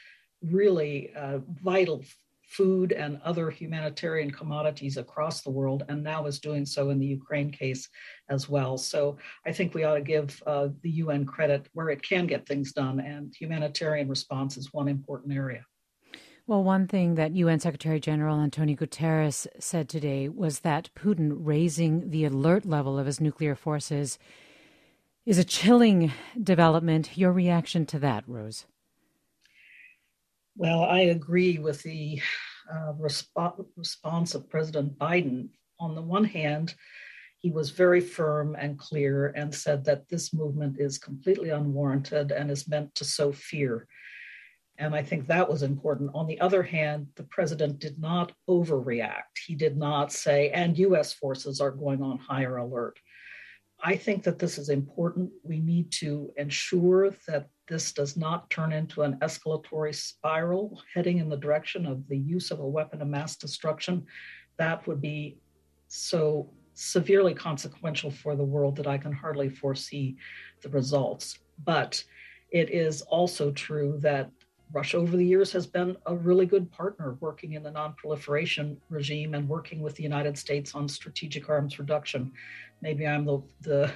really 0.42 1.12
uh, 1.14 1.38
vital 1.62 2.04
food 2.49 2.92
and 2.92 3.21
other 3.25 3.50
humanitarian 3.50 4.30
commodities 4.30 4.97
across 4.97 5.42
the 5.42 5.50
world, 5.50 5.85
and 5.88 6.02
now 6.02 6.26
is 6.26 6.40
doing 6.40 6.64
so 6.64 6.90
in 6.90 6.99
the 6.99 7.07
Ukraine 7.07 7.50
case 7.50 7.88
as 8.30 8.49
well. 8.49 8.78
So 8.78 9.18
I 9.47 9.52
think 9.52 9.75
we 9.75 9.85
ought 9.85 9.97
to 9.97 10.00
give 10.00 10.42
uh, 10.47 10.68
the 10.83 10.90
UN 10.90 11.26
credit 11.26 11.68
where 11.75 11.90
it 11.90 12.02
can 12.02 12.26
get 12.26 12.47
things 12.47 12.73
done, 12.73 13.00
and 13.00 13.35
humanitarian 13.38 14.09
response 14.09 14.57
is 14.57 14.73
one 14.73 14.88
important 14.88 15.35
area. 15.35 15.64
Well, 16.47 16.64
one 16.64 16.87
thing 16.87 17.16
that 17.16 17.37
UN 17.37 17.61
Secretary 17.61 18.00
General 18.00 18.40
Antonio 18.40 18.75
Guterres 18.75 19.47
said 19.59 19.87
today 19.87 20.30
was 20.30 20.61
that 20.61 20.88
Putin 20.97 21.33
raising 21.35 22.09
the 22.09 22.25
alert 22.25 22.64
level 22.64 22.99
of 22.99 23.04
his 23.04 23.21
nuclear 23.21 23.54
forces 23.54 24.18
is 25.26 25.37
a 25.37 25.45
chilling 25.45 26.11
development. 26.42 27.18
Your 27.18 27.33
reaction 27.33 27.85
to 27.85 27.99
that, 27.99 28.25
Rose? 28.26 28.64
Well, 30.59 30.83
I 30.83 31.03
agree 31.03 31.59
with 31.59 31.85
the 31.85 32.21
uh, 32.69 32.93
resp- 32.99 33.65
response 33.77 34.35
of 34.35 34.50
President 34.50 34.99
Biden. 34.99 35.50
On 35.79 35.95
the 35.95 36.03
one 36.03 36.25
hand, 36.25 36.75
he 37.37 37.53
was 37.53 37.71
very 37.71 38.00
firm 38.00 38.57
and 38.59 38.77
clear 38.77 39.29
and 39.37 39.55
said 39.55 39.85
that 39.85 40.09
this 40.09 40.35
movement 40.35 40.81
is 40.81 40.99
completely 40.99 41.50
unwarranted 41.50 42.33
and 42.33 42.50
is 42.50 42.67
meant 42.67 42.93
to 42.97 43.05
sow 43.05 43.31
fear. 43.31 43.87
And 44.79 44.97
I 44.97 45.03
think 45.05 45.29
that 45.29 45.49
was 45.49 45.62
important. 45.62 46.11
On 46.15 46.27
the 46.27 46.41
other 46.41 46.65
hand, 46.65 47.07
the 47.15 47.23
president 47.23 47.79
did 47.79 48.00
not 48.00 48.33
overreact. 48.50 49.38
He 49.47 49.55
did 49.55 49.77
not 49.77 50.11
say, 50.11 50.50
and 50.50 50.77
US 50.77 51.12
forces 51.12 51.61
are 51.61 51.71
going 51.71 52.03
on 52.03 52.19
higher 52.19 52.57
alert. 52.57 52.99
I 53.81 53.95
think 53.95 54.25
that 54.25 54.41
this 54.41 54.59
is 54.59 54.71
important. 54.71 55.31
We 55.45 55.61
need 55.61 55.93
to 56.00 56.33
ensure 56.37 57.15
that 57.29 57.47
this 57.69 57.93
does 57.93 58.17
not 58.17 58.49
turn 58.51 58.73
into 58.73 59.03
an 59.03 59.19
escalatory 59.21 59.95
spiral 59.95 60.81
heading 60.95 61.19
in 61.19 61.29
the 61.29 61.37
direction 61.37 61.87
of 61.87 62.07
the 62.09 62.17
use 62.17 62.51
of 62.51 62.61
a 62.61 62.67
weapon 62.67 63.03
of 63.03 63.09
mass 63.09 63.37
destruction. 63.37 64.07
That 64.57 64.87
would 64.87 65.01
be 65.01 65.39
so 65.89 66.51
severely 66.75 67.35
consequential 67.35 68.11
for 68.11 68.37
the 68.37 68.45
world 68.45 68.77
that 68.77 68.87
I 68.87 68.99
can 68.99 69.13
hardly 69.13 69.51
foresee 69.51 70.17
the 70.63 70.69
results. 70.71 71.39
But 71.65 72.03
it 72.51 72.71
is 72.71 73.03
also 73.03 73.51
true 73.53 73.99
that 74.01 74.31
Russia 74.73 74.99
over 74.99 75.17
the 75.17 75.25
years 75.25 75.51
has 75.53 75.67
been 75.67 75.97
a 76.07 76.15
really 76.15 76.47
good 76.47 76.71
partner 76.71 77.17
working 77.21 77.55
in 77.55 77.63
the 77.63 77.71
nonproliferation 77.71 78.77
regime 78.91 79.35
and 79.35 79.49
working 79.49 79.81
with 79.81 79.95
the 79.97 80.03
United 80.03 80.37
States 80.37 80.75
on 80.75 80.89
strategic 80.89 81.49
arms 81.49 81.79
reduction. 81.79 82.33
Maybe 82.83 83.07
I'm 83.07 83.25
the, 83.25 83.43
the, 83.63 83.91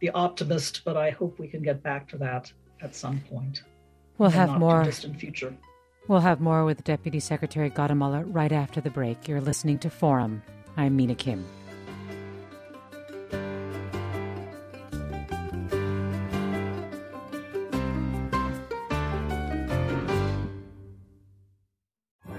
the 0.00 0.10
optimist, 0.10 0.82
but 0.84 0.96
I 0.96 1.10
hope 1.10 1.38
we 1.38 1.48
can 1.48 1.62
get 1.62 1.82
back 1.82 2.08
to 2.08 2.18
that 2.18 2.52
at 2.82 2.94
some 2.94 3.20
point. 3.20 3.62
We'll 4.18 4.30
have 4.30 4.58
more 4.58 4.84
distant 4.84 5.18
future. 5.18 5.54
We'll 6.08 6.20
have 6.20 6.40
more 6.40 6.64
with 6.64 6.82
Deputy 6.84 7.20
Secretary 7.20 7.70
Gottemoeller 7.70 8.24
right 8.26 8.52
after 8.52 8.80
the 8.80 8.90
break. 8.90 9.28
You're 9.28 9.40
listening 9.40 9.78
to 9.80 9.90
Forum. 9.90 10.42
I'm 10.76 10.96
Mina 10.96 11.14
Kim. 11.14 11.44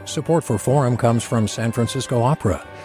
Support 0.05 0.43
for 0.43 0.59
Forum 0.59 0.95
comes 0.97 1.23
from 1.23 1.47
San 1.47 1.71
Francisco 1.71 2.21
Opera. 2.21 2.63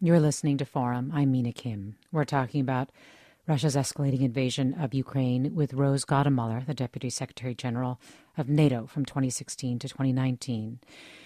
You're 0.00 0.20
listening 0.20 0.58
to 0.58 0.64
Forum. 0.64 1.10
I'm 1.12 1.32
Mina 1.32 1.52
Kim. 1.52 1.96
We're 2.12 2.24
talking 2.24 2.60
about 2.60 2.90
Russia's 3.48 3.74
escalating 3.74 4.20
invasion 4.20 4.74
of 4.74 4.94
Ukraine 4.94 5.56
with 5.56 5.74
Rose 5.74 6.04
Gottemoeller, 6.04 6.64
the 6.64 6.72
Deputy 6.72 7.10
Secretary 7.10 7.52
General 7.52 8.00
of 8.36 8.48
NATO 8.48 8.86
from 8.86 9.04
2016 9.04 9.80
to 9.80 9.88
2019. 9.88 10.78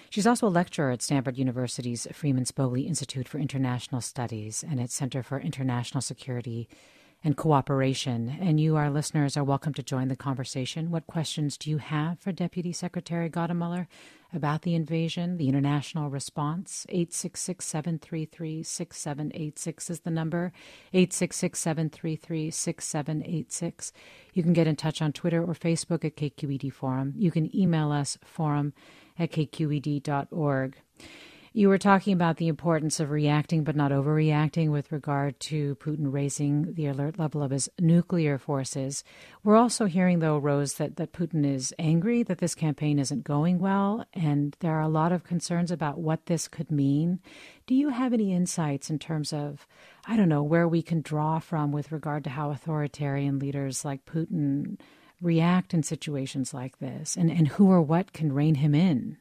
She's 0.09 0.27
also 0.27 0.47
a 0.47 0.49
lecturer 0.49 0.91
at 0.91 1.03
Stanford 1.03 1.37
University's 1.37 2.07
Freeman 2.15 2.45
Spogli 2.45 2.87
Institute 2.87 3.29
for 3.29 3.37
International 3.37 4.01
Studies 4.01 4.65
and 4.67 4.81
its 4.81 4.95
Center 4.95 5.23
for 5.23 5.39
International 5.39 6.01
Security 6.01 6.67
and 7.25 7.37
cooperation. 7.37 8.37
And 8.41 8.59
you, 8.59 8.77
our 8.77 8.91
listeners, 8.91 9.37
are 9.37 9.45
welcome 9.45 9.75
to 9.75 9.83
join 9.83 10.09
the 10.09 10.17
conversation. 10.17 10.91
What 10.91 11.07
questions 11.07 11.57
do 11.57 11.71
you 11.71 11.79
have 11.79 12.19
for 12.19 12.33
Deputy 12.33 12.73
Secretary 12.73 13.31
Gottemoeller 13.31 13.87
about 14.33 14.63
the 14.63 14.75
invasion, 14.75 15.37
the 15.37 15.49
international 15.49 16.11
response? 16.11 16.85
866 16.89 17.65
733 17.65 18.63
6786 18.63 19.91
is 19.91 20.01
the 20.01 20.11
number. 20.11 20.53
866 20.93 21.59
733 21.59 22.51
6786. 22.51 23.93
You 24.35 24.43
can 24.43 24.53
get 24.53 24.67
in 24.67 24.77
touch 24.77 25.01
on 25.01 25.13
Twitter 25.13 25.43
or 25.43 25.55
Facebook 25.55 26.05
at 26.05 26.17
KQED 26.17 26.73
Forum. 26.73 27.15
You 27.17 27.31
can 27.31 27.55
email 27.57 27.93
us 27.93 28.19
forum 28.25 28.73
at 29.19 29.31
kqed.org. 29.31 30.77
You 31.55 31.69
were 31.69 31.77
talking 31.77 32.15
about 32.15 32.39
the 32.39 32.49
importance 32.49 32.99
of 32.99 33.11
reacting 33.11 33.63
but 33.63 33.77
not 33.77 33.91
overreacting 33.91 34.71
with 34.71 34.91
regard 34.91 35.39
to 35.41 35.75
Putin 35.75 36.11
raising 36.11 36.73
the 36.73 36.87
alert 36.87 37.19
level 37.19 37.43
of 37.43 37.51
his 37.51 37.69
nuclear 37.79 38.39
forces. 38.39 39.05
We're 39.45 39.57
also 39.57 39.85
hearing, 39.85 40.21
though, 40.21 40.39
Rose, 40.39 40.75
that, 40.75 40.97
that 40.97 41.13
Putin 41.13 41.45
is 41.45 41.75
angry 41.79 42.23
that 42.23 42.39
this 42.39 42.55
campaign 42.55 42.99
isn't 42.99 43.25
going 43.25 43.59
well, 43.59 44.07
and 44.15 44.57
there 44.61 44.73
are 44.73 44.81
a 44.81 44.89
lot 44.89 45.13
of 45.13 45.25
concerns 45.25 45.71
about 45.71 45.99
what 45.99 46.25
this 46.25 46.49
could 46.49 46.71
mean. 46.71 47.21
Do 47.67 47.75
you 47.75 47.91
have 47.91 48.15
any 48.15 48.33
insights 48.33 48.89
in 48.89 48.99
terms 48.99 49.31
of, 49.31 49.67
I 50.07 50.17
don't 50.17 50.31
know, 50.31 50.43
where 50.43 50.67
we 50.67 50.81
can 50.81 51.03
draw 51.03 51.39
from 51.39 51.71
with 51.71 51.93
regard 51.93 52.25
to 52.25 52.31
how 52.31 52.51
authoritarian 52.51 53.39
leaders 53.39 53.85
like 53.85 54.07
Putin 54.07 54.81
react 55.21 55.75
in 55.75 55.83
situations 55.83 56.55
like 56.55 56.79
this, 56.79 57.15
and, 57.15 57.31
and 57.31 57.49
who 57.49 57.71
or 57.71 57.83
what 57.83 58.15
can 58.15 58.33
rein 58.33 58.55
him 58.55 58.75
in? 58.75 59.19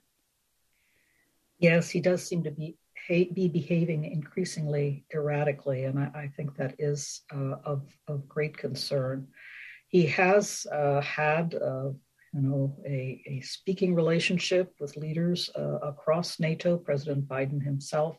Yes, 1.61 1.91
he 1.91 2.01
does 2.01 2.23
seem 2.23 2.43
to 2.43 2.51
be 2.51 2.75
be 3.07 3.49
behaving 3.49 4.05
increasingly 4.05 5.05
erratically, 5.13 5.83
and 5.83 5.99
I, 5.99 6.11
I 6.15 6.27
think 6.35 6.55
that 6.55 6.75
is 6.79 7.21
uh, 7.33 7.55
of 7.63 7.83
of 8.07 8.27
great 8.27 8.57
concern. 8.57 9.27
He 9.87 10.07
has 10.07 10.65
uh, 10.71 11.01
had, 11.01 11.53
uh, 11.53 11.89
you 12.33 12.41
know, 12.41 12.77
a, 12.85 13.21
a 13.27 13.41
speaking 13.41 13.93
relationship 13.93 14.73
with 14.79 14.97
leaders 14.97 15.49
uh, 15.55 15.79
across 15.83 16.39
NATO. 16.39 16.77
President 16.77 17.27
Biden 17.27 17.61
himself 17.61 18.17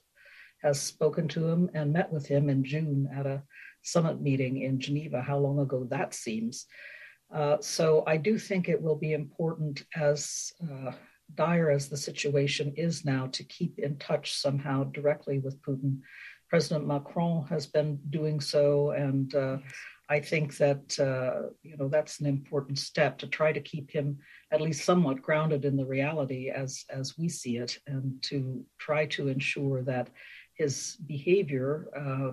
has 0.62 0.80
spoken 0.80 1.26
to 1.28 1.48
him 1.48 1.70
and 1.74 1.92
met 1.92 2.12
with 2.12 2.26
him 2.26 2.48
in 2.48 2.62
June 2.62 3.08
at 3.16 3.26
a 3.26 3.42
summit 3.82 4.20
meeting 4.20 4.62
in 4.62 4.78
Geneva. 4.78 5.20
How 5.20 5.38
long 5.38 5.58
ago 5.58 5.84
that 5.90 6.14
seems. 6.14 6.66
Uh, 7.34 7.56
so 7.60 8.04
I 8.06 8.18
do 8.18 8.38
think 8.38 8.68
it 8.68 8.80
will 8.80 8.96
be 8.96 9.14
important 9.14 9.84
as 9.96 10.52
uh, 10.62 10.92
dire 11.34 11.70
as 11.70 11.88
the 11.88 11.96
situation 11.96 12.74
is 12.76 13.04
now 13.04 13.26
to 13.28 13.44
keep 13.44 13.78
in 13.78 13.96
touch 13.98 14.34
somehow 14.34 14.84
directly 14.84 15.38
with 15.38 15.60
Putin. 15.62 16.00
President 16.48 16.86
Macron 16.86 17.46
has 17.46 17.66
been 17.66 17.98
doing 18.10 18.40
so, 18.40 18.90
and 18.90 19.34
uh, 19.34 19.56
I 20.10 20.20
think 20.20 20.58
that 20.58 20.98
uh, 21.00 21.48
you 21.62 21.76
know 21.78 21.88
that's 21.88 22.20
an 22.20 22.26
important 22.26 22.78
step 22.78 23.16
to 23.18 23.26
try 23.26 23.52
to 23.52 23.60
keep 23.60 23.90
him 23.90 24.18
at 24.50 24.60
least 24.60 24.84
somewhat 24.84 25.22
grounded 25.22 25.64
in 25.64 25.76
the 25.76 25.86
reality 25.86 26.50
as 26.50 26.84
as 26.90 27.16
we 27.16 27.28
see 27.30 27.56
it, 27.56 27.78
and 27.86 28.22
to 28.24 28.64
try 28.78 29.06
to 29.06 29.28
ensure 29.28 29.82
that 29.84 30.10
his 30.54 30.96
behavior, 31.06 31.88
uh, 31.96 32.32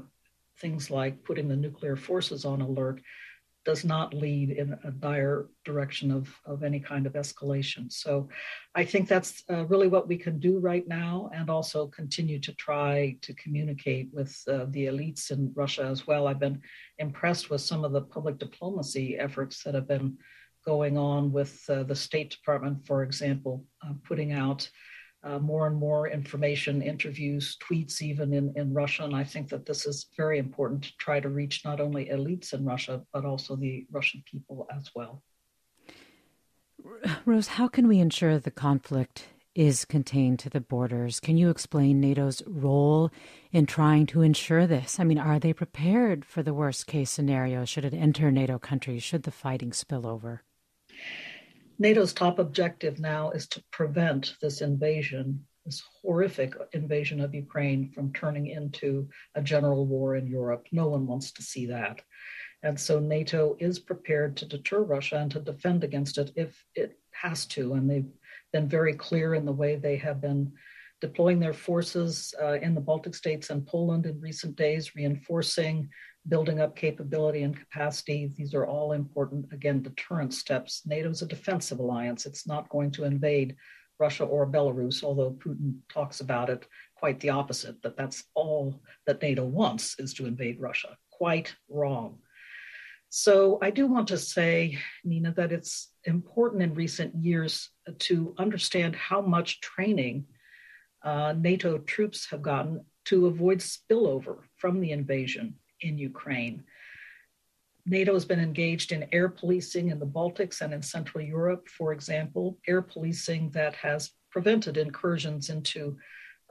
things 0.60 0.92
like 0.92 1.24
putting 1.24 1.48
the 1.48 1.56
nuclear 1.56 1.96
forces 1.96 2.44
on 2.44 2.60
alert, 2.60 3.02
does 3.70 3.86
not 3.86 4.16
lead 4.16 4.50
in 4.50 4.70
a 4.84 4.90
dire 4.90 5.48
direction 5.64 6.10
of, 6.10 6.24
of 6.52 6.64
any 6.64 6.80
kind 6.80 7.06
of 7.06 7.14
escalation. 7.14 7.84
So 8.04 8.28
I 8.74 8.84
think 8.84 9.08
that's 9.08 9.44
uh, 9.48 9.68
really 9.68 9.88
what 9.88 10.08
we 10.08 10.18
can 10.18 10.40
do 10.40 10.58
right 10.58 10.88
now 10.88 11.30
and 11.36 11.52
also 11.52 11.86
continue 11.86 12.40
to 12.40 12.54
try 12.54 13.16
to 13.22 13.32
communicate 13.36 14.08
with 14.12 14.34
uh, 14.48 14.66
the 14.70 14.88
elites 14.88 15.30
in 15.30 15.52
Russia 15.54 15.84
as 15.84 16.08
well. 16.08 16.26
I've 16.26 16.40
been 16.48 16.62
impressed 16.98 17.52
with 17.52 17.62
some 17.62 17.86
of 17.86 17.92
the 17.92 18.02
public 18.02 18.40
diplomacy 18.40 19.20
efforts 19.20 19.62
that 19.64 19.76
have 19.76 19.88
been 19.88 20.18
going 20.66 20.98
on 20.98 21.32
with 21.32 21.54
uh, 21.70 21.84
the 21.84 21.96
State 22.08 22.32
Department, 22.32 22.88
for 22.88 23.04
example, 23.04 23.64
uh, 23.86 23.94
putting 24.04 24.32
out 24.34 24.68
uh, 25.24 25.40
more 25.40 25.68
and 25.68 25.76
more 25.76 26.08
information, 26.08 26.82
interviews, 26.82 27.58
tweets, 27.58 28.02
even 28.02 28.34
in, 28.34 28.54
in 28.56 28.74
Russia. 28.74 29.04
And 29.04 29.16
I 29.16 29.24
think 29.24 29.50
that 29.50 29.66
this 29.66 29.86
is 29.86 30.08
very 30.16 30.40
important 30.40 30.84
to 30.84 30.98
try 30.98 31.20
to 31.20 31.30
reach 31.30 31.66
not 31.66 31.82
only 31.82 32.06
elites 32.06 32.54
in 32.54 32.66
Russia, 32.66 33.04
but 33.14 33.26
also 33.26 33.56
the 33.56 33.86
Russian 33.92 34.24
people 34.26 34.68
as 34.76 34.90
well. 34.96 35.22
Rose, 37.26 37.48
how 37.48 37.68
can 37.68 37.88
we 37.88 38.00
ensure 38.00 38.40
the 38.40 38.52
conflict 38.52 39.28
is 39.56 39.84
contained 39.84 40.40
to 40.40 40.50
the 40.50 40.62
borders? 40.62 41.20
Can 41.20 41.38
you 41.38 41.50
explain 41.50 42.00
NATO's 42.00 42.42
role 42.48 43.12
in 43.52 43.66
trying 43.66 44.06
to 44.08 44.22
ensure 44.22 44.66
this? 44.66 45.00
I 45.00 45.04
mean, 45.04 45.20
are 45.20 45.40
they 45.40 45.52
prepared 45.52 46.24
for 46.24 46.42
the 46.42 46.54
worst 46.54 46.88
case 46.88 47.12
scenario 47.12 47.66
should 47.66 47.84
it 47.84 47.94
enter 47.94 48.32
NATO 48.32 48.58
countries, 48.58 49.04
should 49.04 49.24
the 49.24 49.32
fighting 49.32 49.74
spill 49.74 50.08
over? 50.08 50.44
NATO's 51.80 52.14
top 52.14 52.40
objective 52.40 53.00
now 53.00 53.32
is 53.32 53.48
to 53.48 53.64
prevent 53.72 54.36
this 54.42 54.60
invasion, 54.60 55.46
this 55.66 55.82
horrific 56.02 56.54
invasion 56.74 57.22
of 57.22 57.34
Ukraine, 57.34 57.90
from 57.94 58.12
turning 58.12 58.48
into 58.48 59.08
a 59.34 59.42
general 59.42 59.86
war 59.86 60.18
in 60.18 60.28
Europe. 60.28 60.68
No 60.74 60.90
one 60.90 61.08
wants 61.08 61.32
to 61.34 61.42
see 61.42 61.68
that. 61.68 62.02
And 62.64 62.78
so 62.78 63.00
NATO 63.00 63.56
is 63.60 63.80
prepared 63.80 64.36
to 64.38 64.46
deter 64.46 64.82
Russia 64.82 65.20
and 65.20 65.32
to 65.32 65.40
defend 65.40 65.86
against 65.86 66.18
it 66.18 66.32
if 66.36 66.62
it 66.76 67.00
has 67.12 67.46
to. 67.48 67.74
And 67.76 67.90
they've 67.90 68.12
been 68.52 68.68
very 68.68 68.94
clear 68.94 69.34
in 69.34 69.46
the 69.46 69.54
way 69.54 69.78
they 69.78 69.96
have 69.98 70.20
been 70.20 70.52
deploying 71.00 71.40
their 71.40 71.54
forces 71.54 72.34
uh, 72.42 72.60
in 72.60 72.76
the 72.76 72.82
Baltic 72.82 73.16
states 73.16 73.50
and 73.52 73.66
Poland 73.66 74.06
in 74.06 74.20
recent 74.20 74.58
days, 74.58 74.96
reinforcing 74.96 75.90
building 76.30 76.62
up 76.62 76.76
capability 76.76 77.44
and 77.44 77.58
capacity. 77.58 78.32
These 78.38 78.54
are 78.54 78.66
all 78.66 78.94
important, 78.94 79.52
again, 79.52 79.82
deterrent 79.82 80.34
steps. 80.34 80.84
NATO 80.86 81.10
is 81.10 81.22
a 81.22 81.28
defensive 81.28 81.80
alliance. 81.80 82.26
It's 82.26 82.48
not 82.48 82.70
going 82.70 82.92
to 82.92 83.04
invade 83.04 83.56
Russia 84.00 84.24
or 84.24 84.48
Belarus, 84.48 85.04
although 85.04 85.32
Putin 85.32 85.80
talks 85.90 86.22
about 86.22 86.50
it 86.50 86.66
quite 86.96 87.20
the 87.20 87.30
opposite, 87.30 87.82
that 87.82 87.98
that's 87.98 88.24
all 88.34 88.82
that 89.06 89.22
NATO 89.22 89.44
wants 89.44 90.00
is 90.00 90.14
to 90.16 90.26
invade 90.26 90.60
Russia. 90.60 90.98
Quite 91.12 91.54
wrong. 91.70 92.20
So 93.10 93.58
I 93.62 93.72
do 93.72 93.88
want 93.88 94.08
to 94.10 94.18
say, 94.18 94.78
Nina, 95.04 95.34
that 95.34 95.52
it's 95.52 95.92
important 96.04 96.62
in 96.62 96.76
recent 96.76 97.16
years 97.16 97.70
to 98.00 98.36
understand 98.38 98.96
how 98.96 99.22
much 99.22 99.62
training 99.62 100.26
uh, 101.04 101.34
NATO 101.38 101.80
troops 101.80 102.30
have 102.30 102.42
gotten 102.42 102.86
to 103.06 103.26
avoid 103.26 103.60
spillover 103.60 104.40
from 104.58 104.80
the 104.80 104.92
invasion 104.92 105.56
in 105.82 105.98
Ukraine. 105.98 106.64
NATO 107.86 108.14
has 108.14 108.26
been 108.26 108.40
engaged 108.40 108.92
in 108.92 109.08
air 109.12 109.30
policing 109.30 109.90
in 109.90 110.00
the 110.00 110.06
Baltics 110.06 110.62
and 110.62 110.74
in 110.74 110.82
Central 110.82 111.24
Europe, 111.24 111.68
for 111.70 111.92
example, 111.92 112.58
air 112.68 112.82
policing 112.82 113.50
that 113.52 113.76
has 113.76 114.12
prevented 114.32 114.78
incursions 114.78 115.50
into 115.50 115.98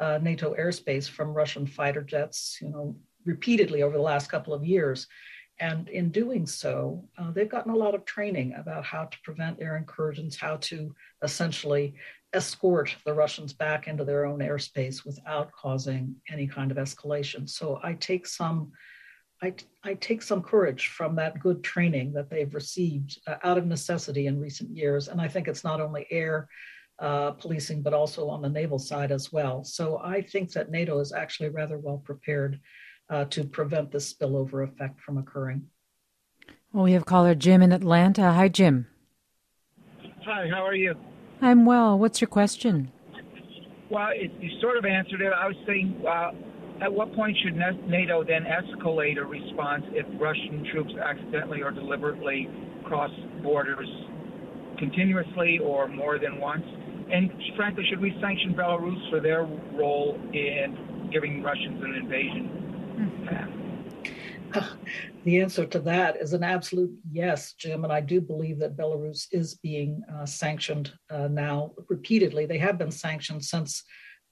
uh, 0.01 0.19
NATO 0.21 0.55
airspace 0.55 1.09
from 1.09 1.35
Russian 1.35 1.67
fighter 1.67 2.03
jets, 2.03 2.59
you 2.61 2.71
know, 2.71 2.97
repeatedly 3.25 3.83
over 3.83 3.97
the 3.97 4.03
last 4.03 4.31
couple 4.31 4.55
of 4.55 4.65
years. 4.65 5.07
And 5.61 5.89
in 5.89 6.11
doing 6.11 6.47
so, 6.47 7.05
uh, 7.19 7.33
they've 7.33 7.49
gotten 7.49 7.73
a 7.73 7.77
lot 7.77 7.95
of 7.95 8.05
training 8.05 8.55
about 8.55 8.85
how 8.85 9.05
to 9.05 9.19
prevent 9.25 9.61
air 9.61 9.77
incursions, 9.77 10.37
how 10.37 10.57
to 10.57 10.95
essentially 11.23 11.95
escort 12.33 12.95
the 13.05 13.13
Russians 13.13 13.53
back 13.53 13.89
into 13.89 14.05
their 14.05 14.25
own 14.25 14.39
airspace 14.39 15.05
without 15.05 15.51
causing 15.53 16.15
any 16.29 16.47
kind 16.47 16.71
of 16.71 16.77
escalation. 16.77 17.49
So 17.49 17.81
I 17.83 17.95
take 17.95 18.27
some 18.27 18.73
I, 19.43 19.55
I 19.85 19.95
take 19.95 20.23
some 20.23 20.43
courage 20.43 20.89
from 20.89 21.15
that 21.17 21.39
good 21.39 21.63
training 21.63 22.13
that 22.15 22.29
they've 22.29 22.53
received 22.53 23.21
uh, 23.27 23.37
out 23.45 23.57
of 23.57 23.67
necessity 23.67 24.27
in 24.27 24.41
recent 24.41 24.71
years. 24.71 25.09
And 25.09 25.21
I 25.21 25.29
think 25.29 25.47
it's 25.47 25.63
not 25.63 25.81
only 25.81 26.07
air 26.11 26.49
uh, 26.99 27.31
policing, 27.33 27.83
but 27.83 27.95
also 27.95 28.29
on 28.29 28.43
the 28.43 28.49
naval 28.49 28.79
side 28.79 29.13
as 29.13 29.33
well. 29.33 29.63
So 29.63 29.99
I 29.99 30.23
think 30.23 30.53
that 30.53 30.71
NATO 30.71 30.99
is 30.99 31.13
actually 31.13 31.51
rather 31.51 31.79
well 31.79 31.99
prepared 31.99 32.59
uh, 33.11 33.27
to 33.27 33.45
prevent 33.45 33.93
this 33.93 34.13
spillover 34.13 34.65
effect 34.65 35.01
from 35.01 35.19
occurring. 35.19 35.67
Well, 36.73 36.85
we 36.85 36.93
have 36.93 37.07
caller 37.07 37.35
Jim 37.35 37.63
in 37.63 37.73
Atlanta. 37.73 38.33
Hi, 38.33 38.49
Jim. 38.49 38.89
Hi, 40.25 40.49
how 40.51 40.67
are 40.67 40.75
you? 40.75 40.95
I'm 41.41 41.65
well. 41.65 41.97
What's 41.99 42.21
your 42.21 42.29
question? 42.29 42.91
Well, 43.89 44.09
it, 44.13 44.33
you 44.41 44.61
sort 44.61 44.77
of 44.77 44.85
answered 44.85 45.23
it. 45.23 45.33
I 45.33 45.47
was 45.47 45.57
saying, 45.67 46.05
uh, 46.07 46.33
at 46.81 46.93
what 46.93 47.13
point 47.15 47.37
should 47.43 47.57
NATO 47.57 48.25
then 48.25 48.45
escalate 48.45 49.19
a 49.19 49.25
response 49.25 49.85
if 49.91 50.07
Russian 50.21 50.67
troops 50.71 50.93
accidentally 51.03 51.63
or 51.63 51.71
deliberately 51.71 52.49
cross 52.85 53.11
borders 53.43 53.89
continuously 54.79 55.59
or 55.59 55.89
more 55.89 56.19
than 56.19 56.39
once? 56.39 56.65
And 57.11 57.31
frankly, 57.57 57.85
should 57.89 58.01
we 58.01 58.17
sanction 58.21 58.55
Belarus 58.55 59.11
for 59.11 59.21
their 59.21 59.45
role 59.73 60.21
in 60.33 61.09
giving 61.13 61.43
Russians 61.43 61.83
an 61.83 61.95
invasion 61.95 63.25
path? 63.27 63.49
the 65.25 65.41
answer 65.41 65.67
to 65.67 65.81
that 65.81 66.17
is 66.17 66.33
an 66.33 66.45
absolute 66.45 66.91
yes, 67.11 67.55
Jim. 67.55 67.85
And 67.85 67.93
I 67.93 68.01
do 68.01 68.21
believe 68.21 68.59
that 68.61 68.77
Belarus 68.77 69.27
is 69.33 69.55
being 69.57 70.03
uh, 70.15 70.27
sanctioned 70.27 70.93
uh, 71.11 71.29
now 71.29 71.73
repeatedly. 71.89 72.47
They 72.47 72.59
have 72.59 72.79
been 72.79 72.91
sanctioned 72.91 73.45
since 73.45 73.85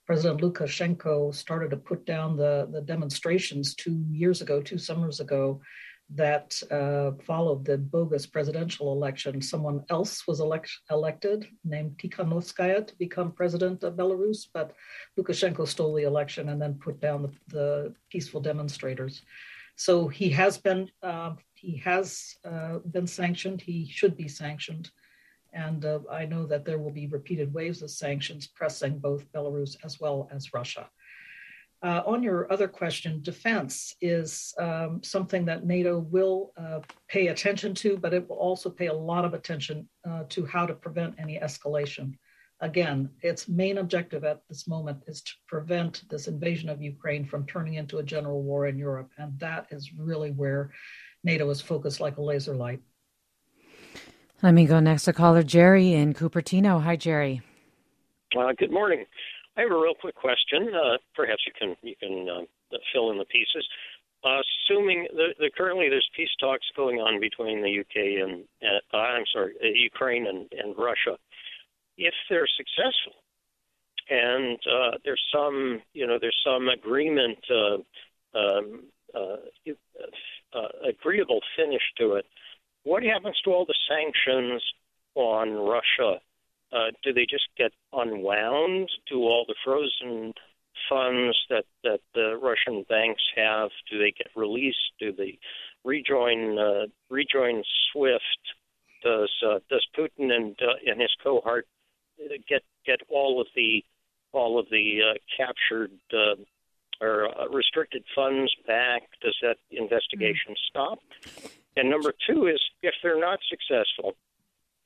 President 0.07 0.41
Lukashenko 0.41 1.35
started 1.35 1.71
to 1.71 1.77
put 1.77 2.07
down 2.07 2.37
the, 2.37 2.69
the 2.71 2.81
demonstrations 2.81 3.75
two 3.75 4.05
years 4.09 4.41
ago, 4.41 4.63
two 4.63 4.79
summers 4.79 5.21
ago, 5.21 5.61
that 6.15 6.63
uh, 6.71 7.11
followed 7.25 7.65
the 7.65 7.77
bogus 7.77 8.27
presidential 8.27 8.93
election. 8.93 9.43
Someone 9.43 9.85
else 9.91 10.27
was 10.29 10.39
elect- 10.39 10.79
elected, 10.91 11.49
named 11.65 11.99
Tikhanovskaya, 11.99 12.87
to 12.87 12.95
become 12.97 13.33
president 13.33 13.83
of 13.83 13.95
Belarus, 13.95 14.47
but 14.55 14.73
Lukashenko 15.19 15.67
stole 15.67 15.95
the 15.95 16.05
election 16.05 16.51
and 16.51 16.63
then 16.63 16.75
put 16.75 17.01
down 17.01 17.23
the, 17.23 17.33
the 17.49 17.95
peaceful 18.11 18.41
demonstrators. 18.41 19.23
So 19.75 20.07
he 20.07 20.31
has 20.31 20.57
been 20.57 20.89
uh, 21.03 21.33
he 21.55 21.77
has 21.79 22.37
uh, 22.45 22.79
been 22.91 23.07
sanctioned. 23.07 23.61
He 23.61 23.89
should 23.91 24.17
be 24.17 24.29
sanctioned, 24.29 24.91
and 25.57 25.85
uh, 25.85 26.01
I 26.11 26.27
know 26.27 26.47
that 26.47 26.65
there 26.65 26.79
will 26.79 26.93
be 26.93 27.07
repeated 27.07 27.53
waves 27.53 27.83
of 27.83 27.91
sanctions 27.91 28.47
pressing 28.47 28.99
both 28.99 29.31
Belarus 29.33 29.77
as 29.85 29.99
well 29.99 30.29
as 30.33 30.55
Russia. 30.55 30.89
Uh, 31.83 32.03
on 32.07 32.23
your 32.23 32.51
other 32.53 32.69
question, 32.69 33.21
defense 33.23 33.97
is 34.01 34.55
um, 34.59 35.01
something 35.03 35.45
that 35.47 35.67
NATO 35.67 35.99
will 35.99 36.53
uh, 36.57 36.81
pay 37.09 37.29
attention 37.29 37.75
to, 37.77 37.97
but 37.97 38.15
it 38.15 38.29
will 38.29 38.37
also 38.37 38.71
pay 38.71 38.87
a 38.87 38.95
lot 38.95 39.25
of 39.25 39.35
attention 39.35 39.89
uh, 40.09 40.25
to 40.29 40.47
how 40.47 40.65
to 40.67 40.75
prevent 40.75 41.15
any 41.19 41.39
escalation 41.39 42.15
again, 42.61 43.11
its 43.23 43.49
main 43.49 43.79
objective 43.79 44.25
at 44.25 44.43
this 44.49 44.67
moment 44.67 45.03
is 45.07 45.23
to 45.23 45.33
prevent 45.47 46.09
this 46.09 46.29
invasion 46.29 46.69
of 46.69 46.83
Ukraine 46.83 47.25
from 47.25 47.47
turning 47.47 47.75
into 47.75 47.99
a 47.99 48.03
general 48.03 48.43
war 48.43 48.67
in 48.67 48.79
Europe. 48.79 49.11
And 49.19 49.39
that 49.41 49.67
is 49.71 49.93
really 49.93 50.31
where 50.31 50.73
NATO 51.25 51.49
is 51.51 51.61
focused 51.61 52.01
like 52.01 52.17
a 52.17 52.23
laser 52.23 52.57
light. 52.57 52.81
Let 54.43 54.55
me 54.55 54.67
go 54.67 54.81
next 54.81 55.05
to 55.05 55.13
caller 55.13 55.43
Jerry 55.43 55.93
in 55.93 56.15
Cupertino. 56.15 56.83
Hi, 56.83 56.97
Jerry. 56.97 57.41
Uh, 58.39 58.53
good 58.59 58.71
morning. 58.71 59.05
I 59.57 59.63
have 59.63 59.71
a 59.71 59.75
real 59.75 59.95
quick 59.99 60.15
question. 60.15 60.71
Uh, 60.75 60.99
perhaps 61.15 61.43
you 61.47 61.53
can 61.59 61.77
you 61.83 61.95
can 61.99 62.29
uh, 62.29 62.77
fill 62.93 63.11
in 63.11 63.19
the 63.19 63.25
pieces. 63.25 63.67
assuming 64.25 65.07
the, 65.13 65.51
currently 65.57 65.89
there's 65.89 66.09
peace 66.15 66.35
talks 66.39 66.67
going 66.77 66.99
on 66.99 67.21
between 67.21 67.63
the 67.63 67.81
UK 67.81 68.29
and 68.29 68.45
uh, 68.63 68.97
I'm 68.97 69.25
sorry, 69.33 69.55
uh, 69.63 69.69
Ukraine 69.69 70.27
and, 70.27 70.51
and 70.53 70.77
Russia 70.77 71.17
if 71.97 72.15
they're 72.29 72.49
successful 72.57 73.15
and 74.09 74.59
uh, 74.67 74.99
there's 75.05 75.23
some 75.33 75.81
you 75.95 76.07
know 76.07 76.19
there's 76.21 76.37
some 76.45 76.69
agreement 76.69 77.39
uh, 77.51 78.39
um, 78.39 78.85
uh, 79.15 79.37
uh, 80.55 80.69
agreeable 80.89 81.41
finish 81.57 81.83
to 81.99 82.15
it 82.15 82.27
what 82.87 83.03
happens 83.03 83.37
to 83.45 83.51
all 83.51 83.67
the 83.67 83.75
sanctions 83.91 84.63
on 85.17 85.55
Russia? 85.55 86.21
Uh, 86.73 86.93
do 87.03 87.13
they 87.13 87.27
just 87.29 87.49
get 87.59 87.73
unwound? 87.93 88.89
Do 89.11 89.23
all 89.23 89.45
the 89.47 89.57
frozen 89.65 90.33
funds 90.89 91.37
that 91.51 91.65
that 91.83 92.01
the 92.15 92.39
Russian 92.41 92.85
banks 92.89 93.23
have 93.35 93.71
do 93.91 93.99
they 93.99 94.13
get 94.17 94.29
released? 94.37 94.93
Do 95.01 95.13
they 95.13 95.39
rejoin 95.85 96.59
uh, 96.59 96.87
rejoin 97.11 97.65
SWIFT? 97.93 98.43
Does 99.03 99.33
uh, 99.45 99.59
does 99.69 99.85
Putin 99.99 100.31
and 100.33 100.57
uh, 100.63 100.79
and 100.87 101.01
his 101.01 101.15
cohort 101.23 101.67
get 102.49 102.63
get 102.87 103.01
all 103.09 103.41
of 103.41 103.49
the 103.57 103.83
all 104.33 104.61
of 104.61 104.67
the 104.71 105.01
uh, 105.11 105.19
captured 105.37 105.91
uh, 106.13 106.37
or 107.01 107.29
uh, 107.29 107.49
restricted 107.49 108.05
funds 108.15 108.55
back? 108.67 109.03
Does 109.23 109.37
that 109.43 109.57
investigation 109.71 110.53
mm. 110.53 110.69
stop? 110.69 110.99
And 111.77 111.91
number 111.91 112.13
two 112.29 112.47
is 112.47 112.61
if 112.83 112.95
they're 113.03 113.21
not 113.21 113.39
successful, 113.49 114.17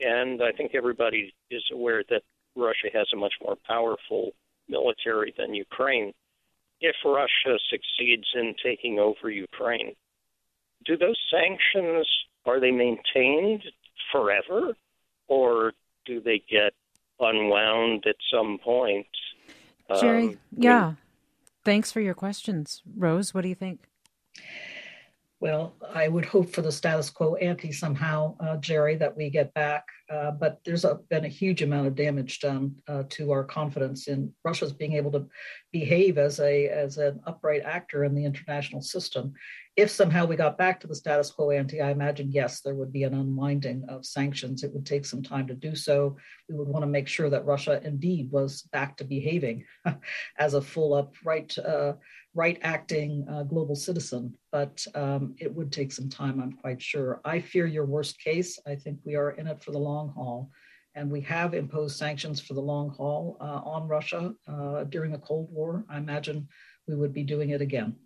and 0.00 0.42
I 0.42 0.52
think 0.52 0.74
everybody 0.74 1.32
is 1.50 1.62
aware 1.72 2.02
that 2.10 2.22
Russia 2.56 2.88
has 2.92 3.06
a 3.12 3.16
much 3.16 3.34
more 3.42 3.56
powerful 3.66 4.32
military 4.68 5.32
than 5.36 5.54
Ukraine. 5.54 6.12
If 6.80 6.96
Russia 7.04 7.58
succeeds 7.68 8.26
in 8.34 8.54
taking 8.62 8.98
over 8.98 9.30
Ukraine, 9.30 9.94
do 10.84 10.96
those 10.96 11.18
sanctions 11.30 12.08
are 12.46 12.58
they 12.58 12.70
maintained 12.70 13.64
forever, 14.10 14.74
or 15.28 15.72
do 16.06 16.20
they 16.20 16.42
get 16.50 16.72
unwound 17.20 18.04
at 18.06 18.16
some 18.32 18.58
point. 18.58 19.06
Jerry, 20.00 20.28
um, 20.28 20.38
yeah. 20.56 20.94
Thanks 21.64 21.92
for 21.92 22.00
your 22.00 22.14
questions. 22.14 22.82
Rose, 22.96 23.34
what 23.34 23.42
do 23.42 23.48
you 23.48 23.54
think? 23.54 23.86
Well, 25.40 25.74
I 25.94 26.06
would 26.06 26.26
hope 26.26 26.50
for 26.50 26.60
the 26.60 26.70
status 26.70 27.08
quo 27.08 27.34
ante 27.36 27.72
somehow, 27.72 28.36
uh, 28.40 28.58
Jerry, 28.58 28.96
that 28.96 29.16
we 29.16 29.30
get 29.30 29.54
back. 29.54 29.86
Uh, 30.10 30.32
but 30.32 30.60
there's 30.64 30.84
a, 30.84 30.96
been 31.08 31.24
a 31.24 31.28
huge 31.28 31.62
amount 31.62 31.86
of 31.86 31.94
damage 31.94 32.40
done 32.40 32.76
uh, 32.88 33.04
to 33.08 33.32
our 33.32 33.42
confidence 33.42 34.06
in 34.08 34.30
Russia's 34.44 34.74
being 34.74 34.92
able 34.92 35.10
to 35.12 35.26
behave 35.72 36.18
as 36.18 36.40
a 36.40 36.68
as 36.68 36.98
an 36.98 37.20
upright 37.26 37.62
actor 37.62 38.04
in 38.04 38.14
the 38.14 38.24
international 38.24 38.82
system. 38.82 39.32
If 39.76 39.90
somehow 39.90 40.26
we 40.26 40.36
got 40.36 40.58
back 40.58 40.80
to 40.80 40.86
the 40.86 40.94
status 40.94 41.30
quo 41.30 41.50
ante, 41.50 41.80
I 41.80 41.90
imagine 41.90 42.32
yes, 42.32 42.60
there 42.60 42.74
would 42.74 42.92
be 42.92 43.04
an 43.04 43.14
unwinding 43.14 43.84
of 43.88 44.04
sanctions. 44.04 44.62
It 44.62 44.72
would 44.74 44.84
take 44.84 45.06
some 45.06 45.22
time 45.22 45.46
to 45.46 45.54
do 45.54 45.76
so. 45.76 46.16
We 46.48 46.56
would 46.56 46.68
want 46.68 46.82
to 46.82 46.88
make 46.88 47.08
sure 47.08 47.30
that 47.30 47.46
Russia 47.46 47.80
indeed 47.84 48.30
was 48.30 48.62
back 48.72 48.96
to 48.96 49.04
behaving 49.04 49.64
as 50.38 50.54
a 50.54 50.60
full 50.60 50.94
upright 50.94 51.56
uh, 51.56 51.94
right 52.34 52.58
acting 52.62 53.26
uh, 53.28 53.42
global 53.42 53.74
citizen, 53.74 54.34
but 54.52 54.84
um, 54.94 55.34
it 55.38 55.52
would 55.52 55.72
take 55.72 55.92
some 55.92 56.08
time, 56.08 56.40
I'm 56.40 56.52
quite 56.52 56.80
sure. 56.80 57.20
I 57.24 57.40
fear 57.40 57.66
your 57.66 57.86
worst 57.86 58.22
case. 58.22 58.58
I 58.66 58.76
think 58.76 58.98
we 59.04 59.16
are 59.16 59.30
in 59.32 59.46
it 59.46 59.62
for 59.62 59.72
the 59.72 59.78
long 59.78 60.10
haul. 60.10 60.50
And 60.94 61.10
we 61.10 61.20
have 61.22 61.54
imposed 61.54 61.96
sanctions 61.96 62.40
for 62.40 62.54
the 62.54 62.60
long 62.60 62.90
haul 62.90 63.36
uh, 63.40 63.60
on 63.64 63.88
Russia 63.88 64.32
uh, 64.48 64.84
during 64.84 65.12
the 65.12 65.18
Cold 65.18 65.48
War. 65.50 65.84
I 65.88 65.98
imagine 65.98 66.48
we 66.88 66.96
would 66.96 67.12
be 67.12 67.22
doing 67.22 67.50
it 67.50 67.60
again. 67.60 67.96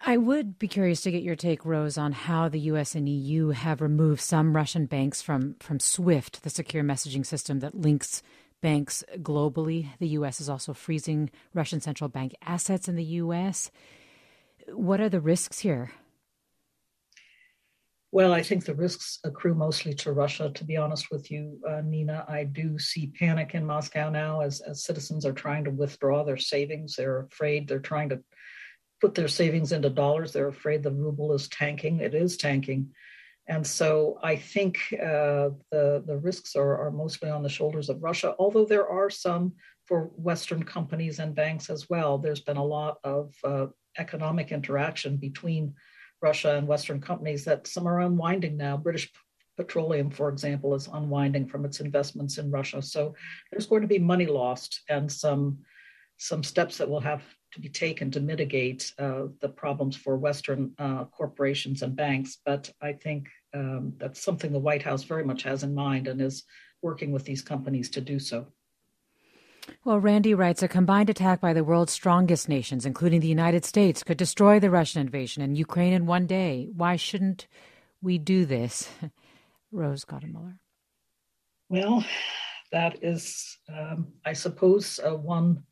I 0.00 0.16
would 0.16 0.58
be 0.58 0.68
curious 0.68 1.00
to 1.02 1.10
get 1.10 1.22
your 1.22 1.36
take, 1.36 1.64
Rose, 1.64 1.98
on 1.98 2.12
how 2.12 2.48
the 2.48 2.60
U.S. 2.60 2.94
and 2.94 3.08
EU 3.08 3.48
have 3.48 3.80
removed 3.80 4.20
some 4.20 4.54
Russian 4.54 4.86
banks 4.86 5.20
from, 5.20 5.56
from 5.60 5.80
SWIFT, 5.80 6.42
the 6.42 6.50
secure 6.50 6.84
messaging 6.84 7.26
system 7.26 7.60
that 7.60 7.74
links 7.74 8.22
banks 8.60 9.04
globally. 9.18 9.90
The 9.98 10.08
U.S. 10.08 10.40
is 10.40 10.48
also 10.48 10.72
freezing 10.72 11.30
Russian 11.54 11.80
central 11.80 12.08
bank 12.08 12.34
assets 12.42 12.88
in 12.88 12.96
the 12.96 13.04
U.S. 13.04 13.70
What 14.68 15.00
are 15.00 15.08
the 15.08 15.20
risks 15.20 15.60
here? 15.60 15.92
Well, 18.10 18.32
I 18.32 18.42
think 18.42 18.64
the 18.64 18.74
risks 18.74 19.18
accrue 19.24 19.54
mostly 19.54 19.92
to 19.94 20.12
Russia, 20.12 20.50
to 20.54 20.64
be 20.64 20.78
honest 20.78 21.10
with 21.10 21.30
you, 21.30 21.60
uh, 21.68 21.82
Nina. 21.84 22.24
I 22.26 22.44
do 22.44 22.78
see 22.78 23.12
panic 23.18 23.54
in 23.54 23.66
Moscow 23.66 24.08
now 24.08 24.40
as, 24.40 24.60
as 24.62 24.84
citizens 24.84 25.26
are 25.26 25.32
trying 25.32 25.64
to 25.64 25.70
withdraw 25.70 26.24
their 26.24 26.38
savings. 26.38 26.96
They're 26.96 27.26
afraid, 27.26 27.68
they're 27.68 27.80
trying 27.80 28.08
to 28.08 28.22
put 29.00 29.14
their 29.14 29.28
savings 29.28 29.72
into 29.72 29.90
dollars. 29.90 30.32
They're 30.32 30.48
afraid 30.48 30.82
the 30.82 30.90
ruble 30.90 31.32
is 31.32 31.48
tanking. 31.48 32.00
It 32.00 32.14
is 32.14 32.36
tanking. 32.36 32.90
And 33.46 33.66
so 33.66 34.18
I 34.22 34.36
think 34.36 34.78
uh, 34.92 35.50
the, 35.70 36.02
the 36.06 36.18
risks 36.22 36.54
are, 36.54 36.86
are 36.86 36.90
mostly 36.90 37.30
on 37.30 37.42
the 37.42 37.48
shoulders 37.48 37.88
of 37.88 38.02
Russia, 38.02 38.34
although 38.38 38.66
there 38.66 38.88
are 38.88 39.08
some 39.08 39.54
for 39.86 40.10
Western 40.16 40.62
companies 40.62 41.18
and 41.18 41.34
banks 41.34 41.70
as 41.70 41.88
well. 41.88 42.18
There's 42.18 42.42
been 42.42 42.58
a 42.58 42.64
lot 42.64 42.98
of 43.04 43.34
uh, 43.42 43.66
economic 43.96 44.52
interaction 44.52 45.16
between 45.16 45.74
Russia 46.20 46.56
and 46.56 46.68
Western 46.68 47.00
companies 47.00 47.44
that 47.46 47.66
some 47.66 47.86
are 47.88 48.00
unwinding 48.00 48.58
now. 48.58 48.76
British 48.76 49.10
Petroleum, 49.56 50.10
for 50.10 50.28
example, 50.28 50.74
is 50.74 50.88
unwinding 50.92 51.48
from 51.48 51.64
its 51.64 51.80
investments 51.80 52.38
in 52.38 52.50
Russia. 52.50 52.82
So 52.82 53.14
there's 53.50 53.66
going 53.66 53.82
to 53.82 53.88
be 53.88 53.98
money 53.98 54.26
lost 54.26 54.82
and 54.88 55.10
some 55.10 55.58
some 56.18 56.42
steps 56.42 56.78
that 56.78 56.90
will 56.90 57.00
have 57.00 57.22
to 57.52 57.60
be 57.60 57.68
taken 57.68 58.10
to 58.10 58.20
mitigate 58.20 58.92
uh, 58.98 59.24
the 59.40 59.48
problems 59.48 59.96
for 59.96 60.16
Western 60.16 60.72
uh, 60.78 61.04
corporations 61.06 61.82
and 61.82 61.96
banks. 61.96 62.38
But 62.44 62.70
I 62.80 62.92
think 62.92 63.28
um, 63.54 63.94
that's 63.96 64.22
something 64.22 64.52
the 64.52 64.58
White 64.58 64.82
House 64.82 65.04
very 65.04 65.24
much 65.24 65.42
has 65.44 65.62
in 65.62 65.74
mind 65.74 66.08
and 66.08 66.20
is 66.20 66.44
working 66.82 67.12
with 67.12 67.24
these 67.24 67.42
companies 67.42 67.90
to 67.90 68.00
do 68.00 68.18
so. 68.18 68.46
Well, 69.84 70.00
Randy 70.00 70.34
writes 70.34 70.62
a 70.62 70.68
combined 70.68 71.10
attack 71.10 71.40
by 71.40 71.52
the 71.52 71.64
world's 71.64 71.92
strongest 71.92 72.48
nations, 72.48 72.86
including 72.86 73.20
the 73.20 73.28
United 73.28 73.64
States, 73.64 74.02
could 74.02 74.16
destroy 74.16 74.58
the 74.58 74.70
Russian 74.70 75.00
invasion 75.00 75.42
in 75.42 75.56
Ukraine 75.56 75.92
in 75.92 76.06
one 76.06 76.26
day. 76.26 76.68
Why 76.74 76.96
shouldn't 76.96 77.46
we 78.00 78.18
do 78.18 78.46
this? 78.46 78.88
Rose 79.72 80.04
Gottemoeller. 80.04 80.58
Well, 81.68 82.04
that 82.72 83.02
is, 83.04 83.58
um, 83.68 84.08
I 84.24 84.32
suppose, 84.32 85.00
uh, 85.04 85.14
one 85.14 85.64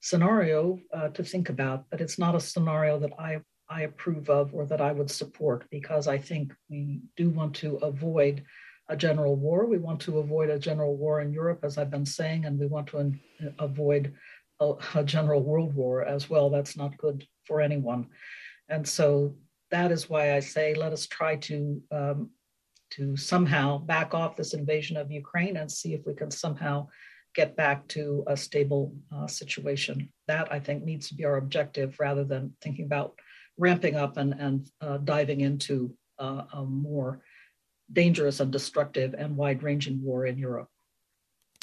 scenario 0.00 0.80
uh, 0.92 1.08
to 1.08 1.22
think 1.22 1.48
about, 1.48 1.84
but 1.90 2.00
it's 2.00 2.18
not 2.18 2.34
a 2.34 2.40
scenario 2.40 2.98
that 2.98 3.12
I, 3.18 3.40
I 3.68 3.82
approve 3.82 4.28
of 4.30 4.54
or 4.54 4.66
that 4.66 4.80
I 4.80 4.92
would 4.92 5.10
support 5.10 5.64
because 5.70 6.08
I 6.08 6.18
think 6.18 6.52
we 6.68 7.00
do 7.16 7.30
want 7.30 7.54
to 7.56 7.76
avoid 7.76 8.44
a 8.88 8.96
general 8.96 9.36
war. 9.36 9.66
We 9.66 9.78
want 9.78 10.00
to 10.02 10.18
avoid 10.18 10.50
a 10.50 10.58
general 10.58 10.96
war 10.96 11.20
in 11.20 11.32
Europe, 11.32 11.60
as 11.62 11.78
I've 11.78 11.90
been 11.90 12.06
saying, 12.06 12.44
and 12.44 12.58
we 12.58 12.66
want 12.66 12.88
to 12.88 12.98
in, 12.98 13.20
avoid 13.58 14.14
a, 14.58 14.74
a, 14.96 15.04
general 15.04 15.42
world 15.42 15.72
war 15.74 16.02
as 16.04 16.28
well. 16.28 16.50
That's 16.50 16.76
not 16.76 16.98
good 16.98 17.24
for 17.46 17.60
anyone. 17.60 18.08
And 18.68 18.86
so 18.86 19.36
that 19.70 19.92
is 19.92 20.10
why 20.10 20.34
I 20.34 20.40
say 20.40 20.74
let 20.74 20.92
us 20.92 21.06
try 21.06 21.36
to 21.36 21.80
um, 21.92 22.30
to 22.90 23.16
somehow 23.16 23.78
back 23.78 24.14
off 24.14 24.36
this 24.36 24.54
invasion 24.54 24.96
of 24.96 25.12
Ukraine 25.12 25.56
and 25.56 25.70
see 25.70 25.94
if 25.94 26.04
we 26.04 26.14
can 26.14 26.30
somehow 26.30 26.88
get 27.34 27.56
back 27.56 27.86
to 27.88 28.24
a 28.26 28.36
stable 28.36 28.94
uh, 29.14 29.26
situation. 29.26 30.10
That 30.26 30.52
I 30.52 30.60
think 30.60 30.84
needs 30.84 31.08
to 31.08 31.14
be 31.14 31.24
our 31.24 31.36
objective 31.36 31.98
rather 32.00 32.24
than 32.24 32.54
thinking 32.60 32.84
about 32.84 33.14
ramping 33.58 33.96
up 33.96 34.16
and, 34.16 34.32
and 34.34 34.66
uh, 34.80 34.98
diving 34.98 35.40
into 35.40 35.94
uh, 36.18 36.44
a 36.52 36.64
more 36.64 37.20
dangerous 37.92 38.40
and 38.40 38.50
destructive 38.50 39.14
and 39.14 39.36
wide 39.36 39.62
ranging 39.62 40.02
war 40.02 40.26
in 40.26 40.38
Europe. 40.38 40.68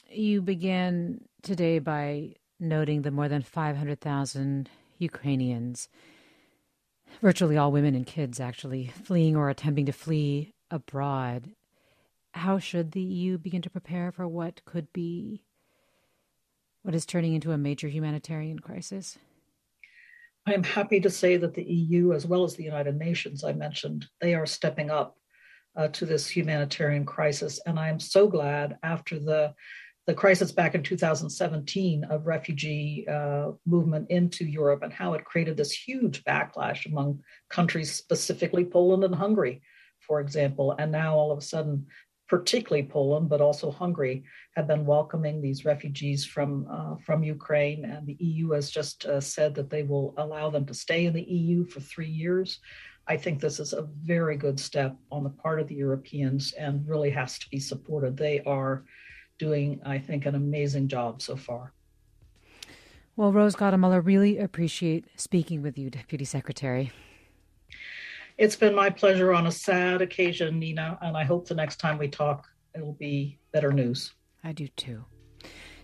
You 0.09 0.41
began 0.41 1.21
today 1.41 1.79
by 1.79 2.35
noting 2.59 3.01
the 3.01 3.11
more 3.11 3.27
than 3.27 3.41
500,000 3.41 4.69
Ukrainians, 4.97 5.89
virtually 7.21 7.57
all 7.57 7.71
women 7.71 7.95
and 7.95 8.05
kids 8.05 8.39
actually, 8.39 8.87
fleeing 8.87 9.35
or 9.35 9.49
attempting 9.49 9.85
to 9.85 9.91
flee 9.91 10.53
abroad. 10.71 11.51
How 12.33 12.59
should 12.59 12.91
the 12.91 13.01
EU 13.01 13.37
begin 13.37 13.61
to 13.63 13.69
prepare 13.69 14.11
for 14.11 14.27
what 14.27 14.63
could 14.65 14.91
be 14.93 15.43
what 16.83 16.95
is 16.95 17.05
turning 17.05 17.33
into 17.33 17.51
a 17.51 17.57
major 17.57 17.87
humanitarian 17.87 18.59
crisis? 18.59 19.17
I 20.45 20.53
am 20.53 20.63
happy 20.63 20.99
to 21.01 21.09
say 21.09 21.35
that 21.37 21.53
the 21.53 21.63
EU, 21.63 22.13
as 22.13 22.25
well 22.25 22.43
as 22.43 22.55
the 22.55 22.63
United 22.63 22.97
Nations, 22.97 23.43
I 23.43 23.51
mentioned, 23.51 24.05
they 24.21 24.33
are 24.33 24.45
stepping 24.45 24.89
up 24.89 25.17
uh, 25.75 25.89
to 25.89 26.05
this 26.05 26.29
humanitarian 26.29 27.05
crisis. 27.05 27.59
And 27.65 27.77
I 27.77 27.89
am 27.89 27.99
so 27.99 28.27
glad 28.27 28.77
after 28.83 29.19
the 29.19 29.53
the 30.07 30.13
crisis 30.13 30.53
back 30.53 30.73
in 30.73 30.81
2017 30.81 32.05
of 32.05 32.25
refugee 32.25 33.05
uh, 33.11 33.51
movement 33.65 34.09
into 34.09 34.45
Europe 34.45 34.81
and 34.81 34.93
how 34.93 35.13
it 35.13 35.25
created 35.25 35.57
this 35.57 35.73
huge 35.73 36.23
backlash 36.23 36.85
among 36.85 37.19
countries, 37.49 37.91
specifically 37.91 38.63
Poland 38.63 39.03
and 39.03 39.13
Hungary, 39.13 39.61
for 39.99 40.21
example. 40.21 40.73
And 40.79 40.93
now 40.93 41.15
all 41.15 41.33
of 41.33 41.37
a 41.39 41.41
sudden, 41.41 41.87
particularly 42.27 42.87
Poland, 42.87 43.29
but 43.29 43.41
also 43.41 43.71
Hungary, 43.71 44.23
have 44.55 44.67
been 44.67 44.85
welcoming 44.85 45.41
these 45.41 45.65
refugees 45.65 46.25
from 46.25 46.67
uh, 46.69 46.95
from 46.97 47.23
Ukraine, 47.23 47.85
and 47.85 48.05
the 48.05 48.17
EU 48.19 48.51
has 48.51 48.69
just 48.69 49.05
uh, 49.05 49.21
said 49.21 49.55
that 49.55 49.69
they 49.69 49.83
will 49.83 50.13
allow 50.17 50.49
them 50.49 50.65
to 50.65 50.73
stay 50.73 51.05
in 51.05 51.13
the 51.13 51.23
EU 51.23 51.65
for 51.65 51.79
three 51.79 52.09
years. 52.09 52.59
I 53.07 53.15
think 53.15 53.39
this 53.39 53.59
is 53.59 53.71
a 53.73 53.87
very 54.01 54.35
good 54.35 54.59
step 54.59 54.95
on 55.11 55.23
the 55.23 55.29
part 55.29 55.61
of 55.61 55.67
the 55.67 55.75
Europeans 55.75 56.53
and 56.53 56.85
really 56.87 57.09
has 57.11 57.39
to 57.39 57.49
be 57.49 57.59
supported. 57.59 58.17
They 58.17 58.41
are 58.41 58.83
doing, 59.39 59.79
I 59.85 59.97
think, 59.97 60.25
an 60.25 60.35
amazing 60.35 60.89
job 60.89 61.21
so 61.21 61.37
far. 61.37 61.73
Well, 63.15 63.31
Rose 63.31 63.55
Gottemoeller, 63.55 64.05
really 64.05 64.37
appreciate 64.37 65.05
speaking 65.15 65.61
with 65.61 65.77
you, 65.77 65.89
Deputy 65.89 66.25
Secretary. 66.25 66.91
It's 68.37 68.55
been 68.55 68.75
my 68.75 68.91
pleasure 68.91 69.33
on 69.33 69.47
a 69.47 69.51
sad 69.51 70.01
occasion, 70.03 70.59
Nina, 70.59 70.99
and 71.01 71.17
I 71.17 71.23
hope 71.23 71.47
the 71.47 71.55
next 71.55 71.77
time 71.77 71.97
we 71.97 72.07
talk, 72.07 72.47
it'll 72.75 72.93
be 72.93 73.39
better 73.51 73.71
news. 73.71 74.13
I 74.43 74.51
do 74.51 74.67
too. 74.67 75.05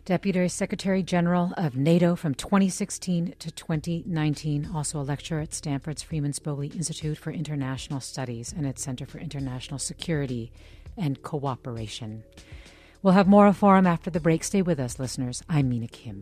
Deputy 0.05 0.47
Secretary 0.49 1.01
General 1.01 1.53
of 1.57 1.75
NATO 1.75 2.15
from 2.15 2.35
2016 2.35 3.35
to 3.39 3.51
2019, 3.51 4.69
also 4.75 4.99
a 4.99 5.01
lecturer 5.01 5.39
at 5.39 5.53
Stanford's 5.53 6.03
Freeman 6.03 6.33
Spogli 6.33 6.75
Institute 6.75 7.17
for 7.17 7.31
International 7.31 7.99
Studies 7.99 8.53
and 8.55 8.67
its 8.67 8.83
Center 8.83 9.07
for 9.07 9.17
International 9.17 9.79
Security 9.79 10.51
and 10.95 11.23
Cooperation. 11.23 12.23
We'll 13.01 13.13
have 13.15 13.27
more 13.27 13.47
of 13.47 13.55
a 13.55 13.57
Forum 13.57 13.87
after 13.87 14.11
the 14.11 14.19
break. 14.19 14.43
Stay 14.43 14.61
with 14.61 14.79
us, 14.79 14.99
listeners. 14.99 15.41
I'm 15.49 15.69
Mina 15.69 15.87
Kim. 15.87 16.21